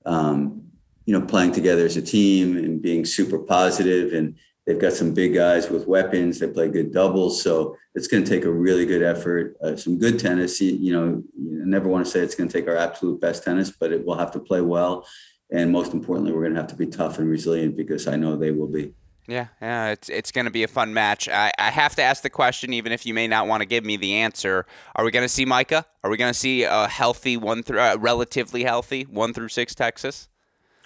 um, 0.07 0.63
you 1.05 1.19
know, 1.19 1.25
playing 1.25 1.53
together 1.53 1.85
as 1.85 1.97
a 1.97 2.03
team 2.03 2.57
and 2.57 2.81
being 2.81 3.05
super 3.05 3.39
positive. 3.39 4.13
and 4.13 4.37
they've 4.67 4.79
got 4.79 4.93
some 4.93 5.13
big 5.13 5.35
guys 5.35 5.69
with 5.71 5.87
weapons. 5.87 6.39
They 6.39 6.49
play 6.49 6.69
good 6.69 6.93
doubles, 6.93 7.43
so 7.43 7.77
it's 7.95 8.07
going 8.07 8.25
to 8.25 8.31
take 8.31 8.45
a 8.45 8.51
really 8.51 8.87
good 8.87 9.03
effort. 9.03 9.57
Uh, 9.63 9.77
some 9.77 9.99
good 9.99 10.19
tennis. 10.19 10.61
You, 10.61 10.93
know, 10.93 11.23
you 11.37 11.67
never 11.67 11.89
want 11.89 12.05
to 12.05 12.11
say 12.11 12.21
it's 12.21 12.35
going 12.35 12.49
to 12.49 12.53
take 12.53 12.69
our 12.69 12.77
absolute 12.77 13.21
best 13.21 13.45
tennis, 13.45 13.71
but 13.71 13.93
it 13.93 14.05
will 14.05 14.17
have 14.17 14.33
to 14.33 14.41
play 14.41 14.61
well, 14.61 15.07
and 15.51 15.71
most 15.71 15.93
importantly, 15.93 16.33
we're 16.33 16.43
going 16.43 16.55
to 16.55 16.61
have 16.61 16.71
to 16.71 16.77
be 16.77 16.87
tough 16.87 17.19
and 17.19 17.29
resilient 17.29 17.77
because 17.77 18.07
I 18.07 18.17
know 18.17 18.37
they 18.37 18.53
will 18.53 18.69
be. 18.69 18.95
Yeah, 19.29 19.49
yeah, 19.61 19.91
it's 19.91 20.09
it's 20.09 20.33
going 20.33 20.47
to 20.47 20.51
be 20.51 20.65
a 20.65 20.69
fun 20.69 20.93
match. 20.93 21.29
I, 21.29 21.53
I 21.57 21.71
have 21.71 21.95
to 21.97 22.03
ask 22.03 22.23
the 22.23 22.31
question, 22.31 22.73
even 22.73 22.91
if 22.91 23.07
you 23.07 23.15
may 23.15 23.29
not 23.29 23.47
want 23.47 23.61
to 23.61 23.67
give 23.67 23.85
me 23.85 23.97
the 23.97 24.15
answer. 24.15 24.67
Are 24.97 25.05
we 25.05 25.13
going 25.13 25.25
to 25.25 25.29
see 25.29 25.45
Micah? 25.45 25.87
Are 26.03 26.11
we 26.11 26.17
going 26.17 26.33
to 26.33 26.39
see 26.39 26.65
a 26.65 26.89
healthy 26.89 27.37
one 27.37 27.63
through, 27.63 27.79
uh, 27.79 27.97
relatively 28.01 28.65
healthy 28.65 29.05
one 29.05 29.33
through 29.33 29.49
six 29.49 29.75
Texas? 29.75 30.29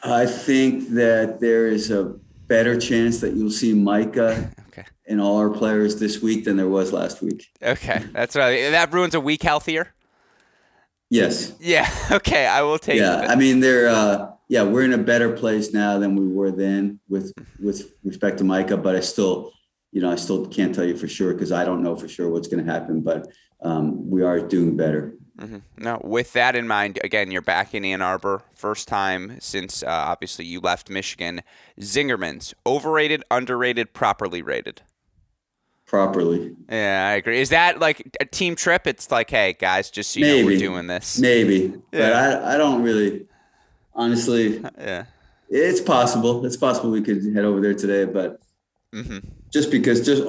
I 0.02 0.26
think 0.26 0.90
that 0.90 1.40
there 1.40 1.66
is 1.66 1.90
a 1.90 2.14
better 2.46 2.78
chance 2.78 3.20
that 3.20 3.34
you'll 3.34 3.50
see 3.50 3.72
Micah 3.72 4.50
okay. 4.68 4.84
and 5.06 5.20
all 5.20 5.38
our 5.38 5.50
players 5.50 5.98
this 5.98 6.20
week 6.20 6.44
than 6.44 6.58
there 6.58 6.68
was 6.68 6.92
last 6.92 7.22
week. 7.22 7.46
Okay, 7.62 8.04
that's 8.12 8.36
right. 8.36 8.70
That 8.70 8.92
ruins 8.92 9.14
a 9.14 9.20
week 9.20 9.42
healthier. 9.42 9.94
Yes. 11.08 11.54
Yeah. 11.60 11.88
Okay. 12.10 12.46
I 12.46 12.62
will 12.62 12.78
take. 12.78 13.00
Yeah. 13.00 13.26
I 13.28 13.34
mean, 13.34 13.60
they're. 13.60 13.88
Uh, 13.88 14.32
yeah, 14.48 14.62
we're 14.62 14.84
in 14.84 14.92
a 14.92 14.98
better 14.98 15.32
place 15.32 15.72
now 15.72 15.98
than 15.98 16.16
we 16.16 16.26
were 16.26 16.50
then 16.50 17.00
with 17.08 17.32
with 17.60 17.92
respect 18.04 18.38
to 18.38 18.44
Micah. 18.44 18.76
But 18.76 18.96
I 18.96 19.00
still, 19.00 19.52
you 19.92 20.00
know, 20.00 20.10
I 20.10 20.16
still 20.16 20.46
can't 20.46 20.74
tell 20.74 20.84
you 20.84 20.96
for 20.96 21.08
sure 21.08 21.32
because 21.32 21.52
I 21.52 21.64
don't 21.64 21.82
know 21.82 21.96
for 21.96 22.08
sure 22.08 22.30
what's 22.30 22.48
going 22.48 22.64
to 22.64 22.70
happen. 22.72 23.00
But 23.00 23.28
um, 23.62 24.08
we 24.08 24.22
are 24.22 24.40
doing 24.40 24.76
better. 24.76 25.14
Mm-hmm. 25.38 25.58
Now, 25.84 26.00
with 26.02 26.32
that 26.32 26.56
in 26.56 26.66
mind, 26.66 26.98
again, 27.04 27.30
you're 27.30 27.42
back 27.42 27.74
in 27.74 27.84
Ann 27.84 28.00
Arbor, 28.00 28.42
first 28.54 28.88
time 28.88 29.36
since 29.40 29.82
uh, 29.82 29.86
obviously 29.88 30.46
you 30.46 30.60
left 30.60 30.88
Michigan. 30.88 31.42
Zingerman's 31.78 32.54
overrated, 32.66 33.22
underrated, 33.30 33.92
properly 33.92 34.40
rated. 34.40 34.80
Properly. 35.86 36.56
Yeah, 36.70 37.08
I 37.12 37.16
agree. 37.16 37.38
Is 37.40 37.50
that 37.50 37.78
like 37.78 38.16
a 38.18 38.24
team 38.24 38.56
trip? 38.56 38.86
It's 38.86 39.10
like, 39.10 39.30
hey 39.30 39.52
guys, 39.52 39.90
just 39.90 40.12
so 40.12 40.20
you 40.20 40.26
Maybe. 40.26 40.40
know 40.40 40.46
we're 40.46 40.58
doing 40.58 40.86
this. 40.86 41.18
Maybe, 41.18 41.68
but 41.92 41.98
Yeah. 41.98 42.40
I 42.42 42.54
I 42.54 42.56
don't 42.56 42.82
really, 42.82 43.26
honestly. 43.96 44.62
Yeah. 44.78 45.06
It's 45.48 45.80
possible. 45.80 46.44
It's 46.44 46.56
possible 46.56 46.90
we 46.90 47.02
could 47.02 47.22
head 47.34 47.44
over 47.44 47.60
there 47.60 47.74
today, 47.74 48.04
but 48.04 48.40
hmm 48.92 49.18
just 49.52 49.70
because, 49.70 50.04
just 50.04 50.22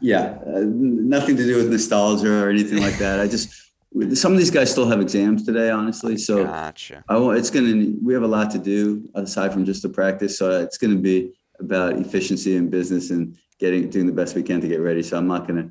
yeah, 0.00 0.38
uh, 0.46 0.60
nothing 0.64 1.36
to 1.36 1.44
do 1.44 1.56
with 1.56 1.70
nostalgia 1.70 2.44
or 2.44 2.48
anything 2.48 2.80
like 2.80 2.96
that. 2.98 3.20
I 3.20 3.26
just 3.26 3.72
some 4.14 4.32
of 4.32 4.38
these 4.38 4.50
guys 4.50 4.70
still 4.70 4.88
have 4.88 5.00
exams 5.00 5.44
today, 5.44 5.70
honestly. 5.70 6.16
So 6.16 6.44
Gotcha. 6.44 7.04
I 7.08 7.16
won't, 7.16 7.38
it's 7.38 7.50
gonna. 7.50 7.92
We 8.02 8.14
have 8.14 8.22
a 8.22 8.28
lot 8.28 8.50
to 8.52 8.58
do 8.58 9.08
aside 9.14 9.52
from 9.52 9.64
just 9.64 9.82
the 9.82 9.88
practice. 9.88 10.38
So 10.38 10.62
it's 10.62 10.78
gonna 10.78 10.96
be 10.96 11.32
about 11.58 11.94
efficiency 11.94 12.56
and 12.56 12.70
business 12.70 13.10
and 13.10 13.36
getting 13.58 13.90
doing 13.90 14.06
the 14.06 14.12
best 14.12 14.34
we 14.34 14.42
can 14.42 14.60
to 14.60 14.68
get 14.68 14.80
ready. 14.80 15.02
So 15.02 15.18
I'm 15.18 15.28
not 15.28 15.46
gonna 15.46 15.70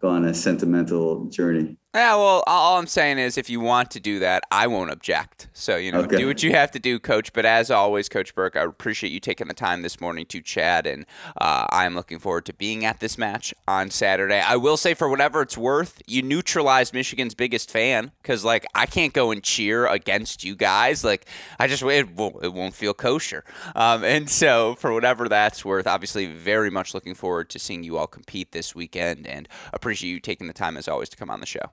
go 0.00 0.08
on 0.08 0.24
a 0.24 0.34
sentimental 0.34 1.26
journey. 1.26 1.76
Yeah, 1.98 2.14
well, 2.14 2.44
all 2.46 2.78
I'm 2.78 2.86
saying 2.86 3.18
is 3.18 3.36
if 3.36 3.50
you 3.50 3.58
want 3.58 3.90
to 3.90 3.98
do 3.98 4.20
that, 4.20 4.44
I 4.52 4.68
won't 4.68 4.92
object. 4.92 5.48
So, 5.52 5.74
you 5.74 5.90
know, 5.90 6.02
Okay. 6.02 6.18
do 6.18 6.28
what 6.28 6.44
you 6.44 6.52
have 6.52 6.70
to 6.70 6.78
do, 6.78 7.00
Coach. 7.00 7.32
But 7.32 7.44
as 7.44 7.72
always, 7.72 8.08
Coach 8.08 8.36
Berque, 8.36 8.54
I 8.56 8.62
appreciate 8.62 9.10
you 9.10 9.18
taking 9.18 9.48
the 9.48 9.52
time 9.54 9.82
this 9.82 10.00
morning 10.00 10.24
to 10.26 10.40
chat, 10.40 10.86
and 10.86 11.06
uh, 11.40 11.66
I'm 11.72 11.96
looking 11.96 12.20
forward 12.20 12.46
to 12.46 12.52
being 12.52 12.84
at 12.84 13.00
this 13.00 13.18
match 13.18 13.52
on 13.66 13.90
Saturday. 13.90 14.38
I 14.40 14.54
will 14.54 14.76
say, 14.76 14.94
for 14.94 15.08
whatever 15.08 15.42
it's 15.42 15.58
worth, 15.58 16.00
you 16.06 16.22
neutralized 16.22 16.94
Michigan's 16.94 17.34
biggest 17.34 17.68
fan 17.68 18.12
because, 18.22 18.44
like, 18.44 18.64
I 18.76 18.86
can't 18.86 19.12
go 19.12 19.32
and 19.32 19.42
cheer 19.42 19.88
against 19.88 20.44
you 20.44 20.54
guys. 20.54 21.02
Like, 21.02 21.26
I 21.58 21.66
just, 21.66 21.82
it 21.82 22.12
won't, 22.14 22.44
it 22.44 22.52
won't 22.54 22.74
feel 22.76 22.94
kosher. 22.94 23.42
Um, 23.74 24.04
and 24.04 24.30
so, 24.30 24.76
for 24.76 24.92
whatever 24.92 25.28
that's 25.28 25.64
worth, 25.64 25.88
obviously, 25.88 26.26
very 26.26 26.70
much 26.70 26.94
looking 26.94 27.16
forward 27.16 27.50
to 27.50 27.58
seeing 27.58 27.82
you 27.82 27.96
all 27.98 28.06
compete 28.06 28.52
this 28.52 28.72
weekend 28.72 29.26
and 29.26 29.48
appreciate 29.72 30.10
you 30.10 30.20
taking 30.20 30.46
the 30.46 30.52
time, 30.52 30.76
as 30.76 30.86
always, 30.86 31.08
to 31.08 31.16
come 31.16 31.28
on 31.28 31.40
the 31.40 31.46
show. 31.46 31.72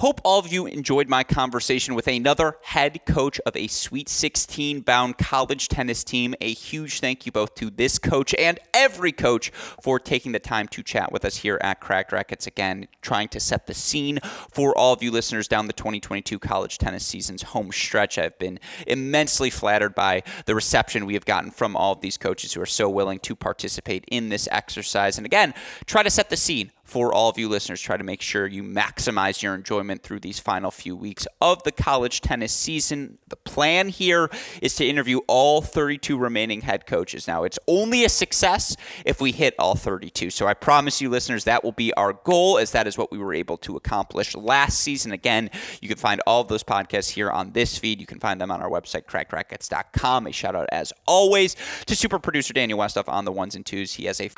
Hope 0.00 0.20
all 0.24 0.38
of 0.38 0.52
you 0.52 0.66
enjoyed 0.66 1.08
my 1.08 1.24
conversation 1.24 1.94
with 1.94 2.06
another 2.06 2.58
head 2.64 3.06
coach 3.06 3.40
of 3.46 3.56
a 3.56 3.66
Sweet 3.66 4.10
16 4.10 4.82
bound 4.82 5.16
college 5.16 5.68
tennis 5.68 6.04
team. 6.04 6.34
A 6.42 6.52
huge 6.52 7.00
thank 7.00 7.24
you 7.24 7.32
both 7.32 7.54
to 7.54 7.70
this 7.70 7.98
coach 7.98 8.34
and 8.34 8.60
every 8.74 9.10
coach 9.10 9.50
for 9.80 9.98
taking 9.98 10.32
the 10.32 10.38
time 10.38 10.68
to 10.68 10.82
chat 10.82 11.12
with 11.12 11.24
us 11.24 11.36
here 11.36 11.58
at 11.62 11.80
Cracked 11.80 12.12
Racquets. 12.12 12.46
Again, 12.46 12.88
trying 13.00 13.28
to 13.28 13.40
set 13.40 13.66
the 13.66 13.72
scene 13.72 14.18
for 14.52 14.76
all 14.76 14.92
of 14.92 15.02
you 15.02 15.10
listeners 15.10 15.48
down 15.48 15.66
the 15.66 15.72
2022 15.72 16.38
college 16.40 16.76
tennis 16.76 17.06
season's 17.06 17.40
home 17.40 17.72
stretch. 17.72 18.18
I've 18.18 18.38
been 18.38 18.60
immensely 18.86 19.48
flattered 19.48 19.94
by 19.94 20.24
the 20.44 20.54
reception 20.54 21.06
we 21.06 21.14
have 21.14 21.24
gotten 21.24 21.50
from 21.50 21.74
all 21.74 21.94
of 21.94 22.02
these 22.02 22.18
coaches 22.18 22.52
who 22.52 22.60
are 22.60 22.66
so 22.66 22.90
willing 22.90 23.20
to 23.20 23.34
participate 23.34 24.04
in 24.08 24.28
this 24.28 24.46
exercise. 24.52 25.16
And 25.16 25.24
again, 25.24 25.54
try 25.86 26.02
to 26.02 26.10
set 26.10 26.28
the 26.28 26.36
scene 26.36 26.70
for 26.86 27.12
all 27.12 27.28
of 27.28 27.38
you 27.38 27.48
listeners. 27.48 27.80
Try 27.80 27.96
to 27.96 28.04
make 28.04 28.22
sure 28.22 28.46
you 28.46 28.62
maximize 28.62 29.42
your 29.42 29.54
enjoyment 29.54 30.02
through 30.02 30.20
these 30.20 30.38
final 30.38 30.70
few 30.70 30.96
weeks 30.96 31.26
of 31.40 31.62
the 31.64 31.72
college 31.72 32.20
tennis 32.20 32.52
season. 32.52 33.18
The 33.28 33.36
plan 33.36 33.88
here 33.88 34.30
is 34.62 34.76
to 34.76 34.86
interview 34.86 35.18
all 35.26 35.60
32 35.60 36.16
remaining 36.16 36.62
head 36.62 36.86
coaches. 36.86 37.26
Now, 37.26 37.44
it's 37.44 37.58
only 37.66 38.04
a 38.04 38.08
success 38.08 38.76
if 39.04 39.20
we 39.20 39.32
hit 39.32 39.54
all 39.58 39.74
32. 39.74 40.30
So 40.30 40.46
I 40.46 40.54
promise 40.54 41.00
you, 41.00 41.10
listeners, 41.10 41.44
that 41.44 41.64
will 41.64 41.72
be 41.72 41.92
our 41.94 42.12
goal, 42.12 42.58
as 42.58 42.70
that 42.72 42.86
is 42.86 42.96
what 42.96 43.10
we 43.10 43.18
were 43.18 43.34
able 43.34 43.56
to 43.58 43.76
accomplish 43.76 44.34
last 44.36 44.80
season. 44.80 45.12
Again, 45.12 45.50
you 45.80 45.88
can 45.88 45.98
find 45.98 46.20
all 46.26 46.40
of 46.42 46.48
those 46.48 46.62
podcasts 46.62 47.10
here 47.10 47.30
on 47.30 47.52
this 47.52 47.76
feed. 47.76 48.00
You 48.00 48.06
can 48.06 48.20
find 48.20 48.40
them 48.40 48.50
on 48.50 48.62
our 48.62 48.70
website, 48.70 49.06
crackedracquets.com. 49.06 50.26
A 50.28 50.32
shout 50.32 50.54
out, 50.54 50.68
as 50.70 50.92
always, 51.06 51.56
to 51.86 51.96
super 51.96 52.18
producer 52.18 52.52
Daniel 52.52 52.78
Westoff 52.78 53.08
on 53.08 53.24
the 53.24 53.32
ones 53.32 53.56
and 53.56 53.66
twos. 53.66 53.94
He 53.94 54.04
has 54.04 54.20
a 54.20 54.30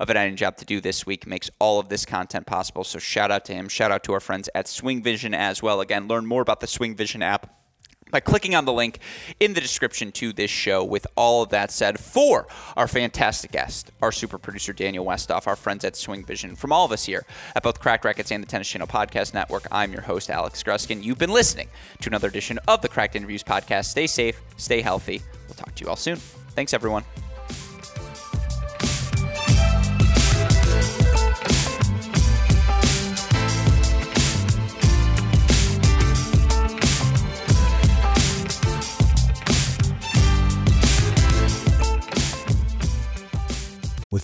of 0.00 0.10
an 0.10 0.16
editing 0.16 0.36
job 0.36 0.56
to 0.58 0.64
do 0.64 0.80
this 0.80 1.06
week, 1.06 1.26
makes 1.26 1.50
all 1.58 1.80
of 1.80 1.87
this 1.88 2.04
content 2.04 2.46
possible. 2.46 2.84
So 2.84 2.98
shout 2.98 3.30
out 3.30 3.44
to 3.46 3.54
him. 3.54 3.68
Shout 3.68 3.90
out 3.90 4.04
to 4.04 4.12
our 4.12 4.20
friends 4.20 4.48
at 4.54 4.68
Swing 4.68 5.02
Vision 5.02 5.34
as 5.34 5.62
well. 5.62 5.80
Again, 5.80 6.08
learn 6.08 6.26
more 6.26 6.42
about 6.42 6.60
the 6.60 6.66
Swing 6.66 6.94
Vision 6.94 7.22
app 7.22 7.54
by 8.10 8.20
clicking 8.20 8.54
on 8.54 8.64
the 8.64 8.72
link 8.72 9.00
in 9.40 9.54
the 9.54 9.60
description 9.60 10.12
to 10.12 10.32
this 10.32 10.50
show. 10.50 10.82
With 10.84 11.06
all 11.16 11.42
of 11.42 11.50
that 11.50 11.70
said, 11.70 11.98
for 11.98 12.46
our 12.76 12.88
fantastic 12.88 13.52
guest, 13.52 13.90
our 14.02 14.12
super 14.12 14.38
producer 14.38 14.72
Daniel 14.72 15.04
Westoff, 15.04 15.46
our 15.46 15.56
friends 15.56 15.84
at 15.84 15.96
Swing 15.96 16.24
Vision, 16.24 16.56
from 16.56 16.72
all 16.72 16.84
of 16.84 16.92
us 16.92 17.04
here 17.04 17.24
at 17.54 17.62
both 17.62 17.80
Cracked 17.80 18.04
Racquets 18.04 18.32
and 18.32 18.42
the 18.42 18.48
Tennis 18.48 18.68
Channel 18.68 18.86
Podcast 18.86 19.34
Network, 19.34 19.66
I'm 19.70 19.92
your 19.92 20.02
host, 20.02 20.30
Alex 20.30 20.62
Gruskin. 20.62 21.02
You've 21.02 21.18
been 21.18 21.32
listening 21.32 21.68
to 22.00 22.08
another 22.08 22.28
edition 22.28 22.58
of 22.66 22.80
the 22.82 22.88
Cracked 22.88 23.16
Interviews 23.16 23.44
Podcast. 23.44 23.86
Stay 23.86 24.06
safe, 24.06 24.40
stay 24.56 24.80
healthy. 24.80 25.20
We'll 25.46 25.54
talk 25.54 25.74
to 25.74 25.84
you 25.84 25.90
all 25.90 25.96
soon. 25.96 26.16
Thanks, 26.16 26.74
everyone. 26.74 27.27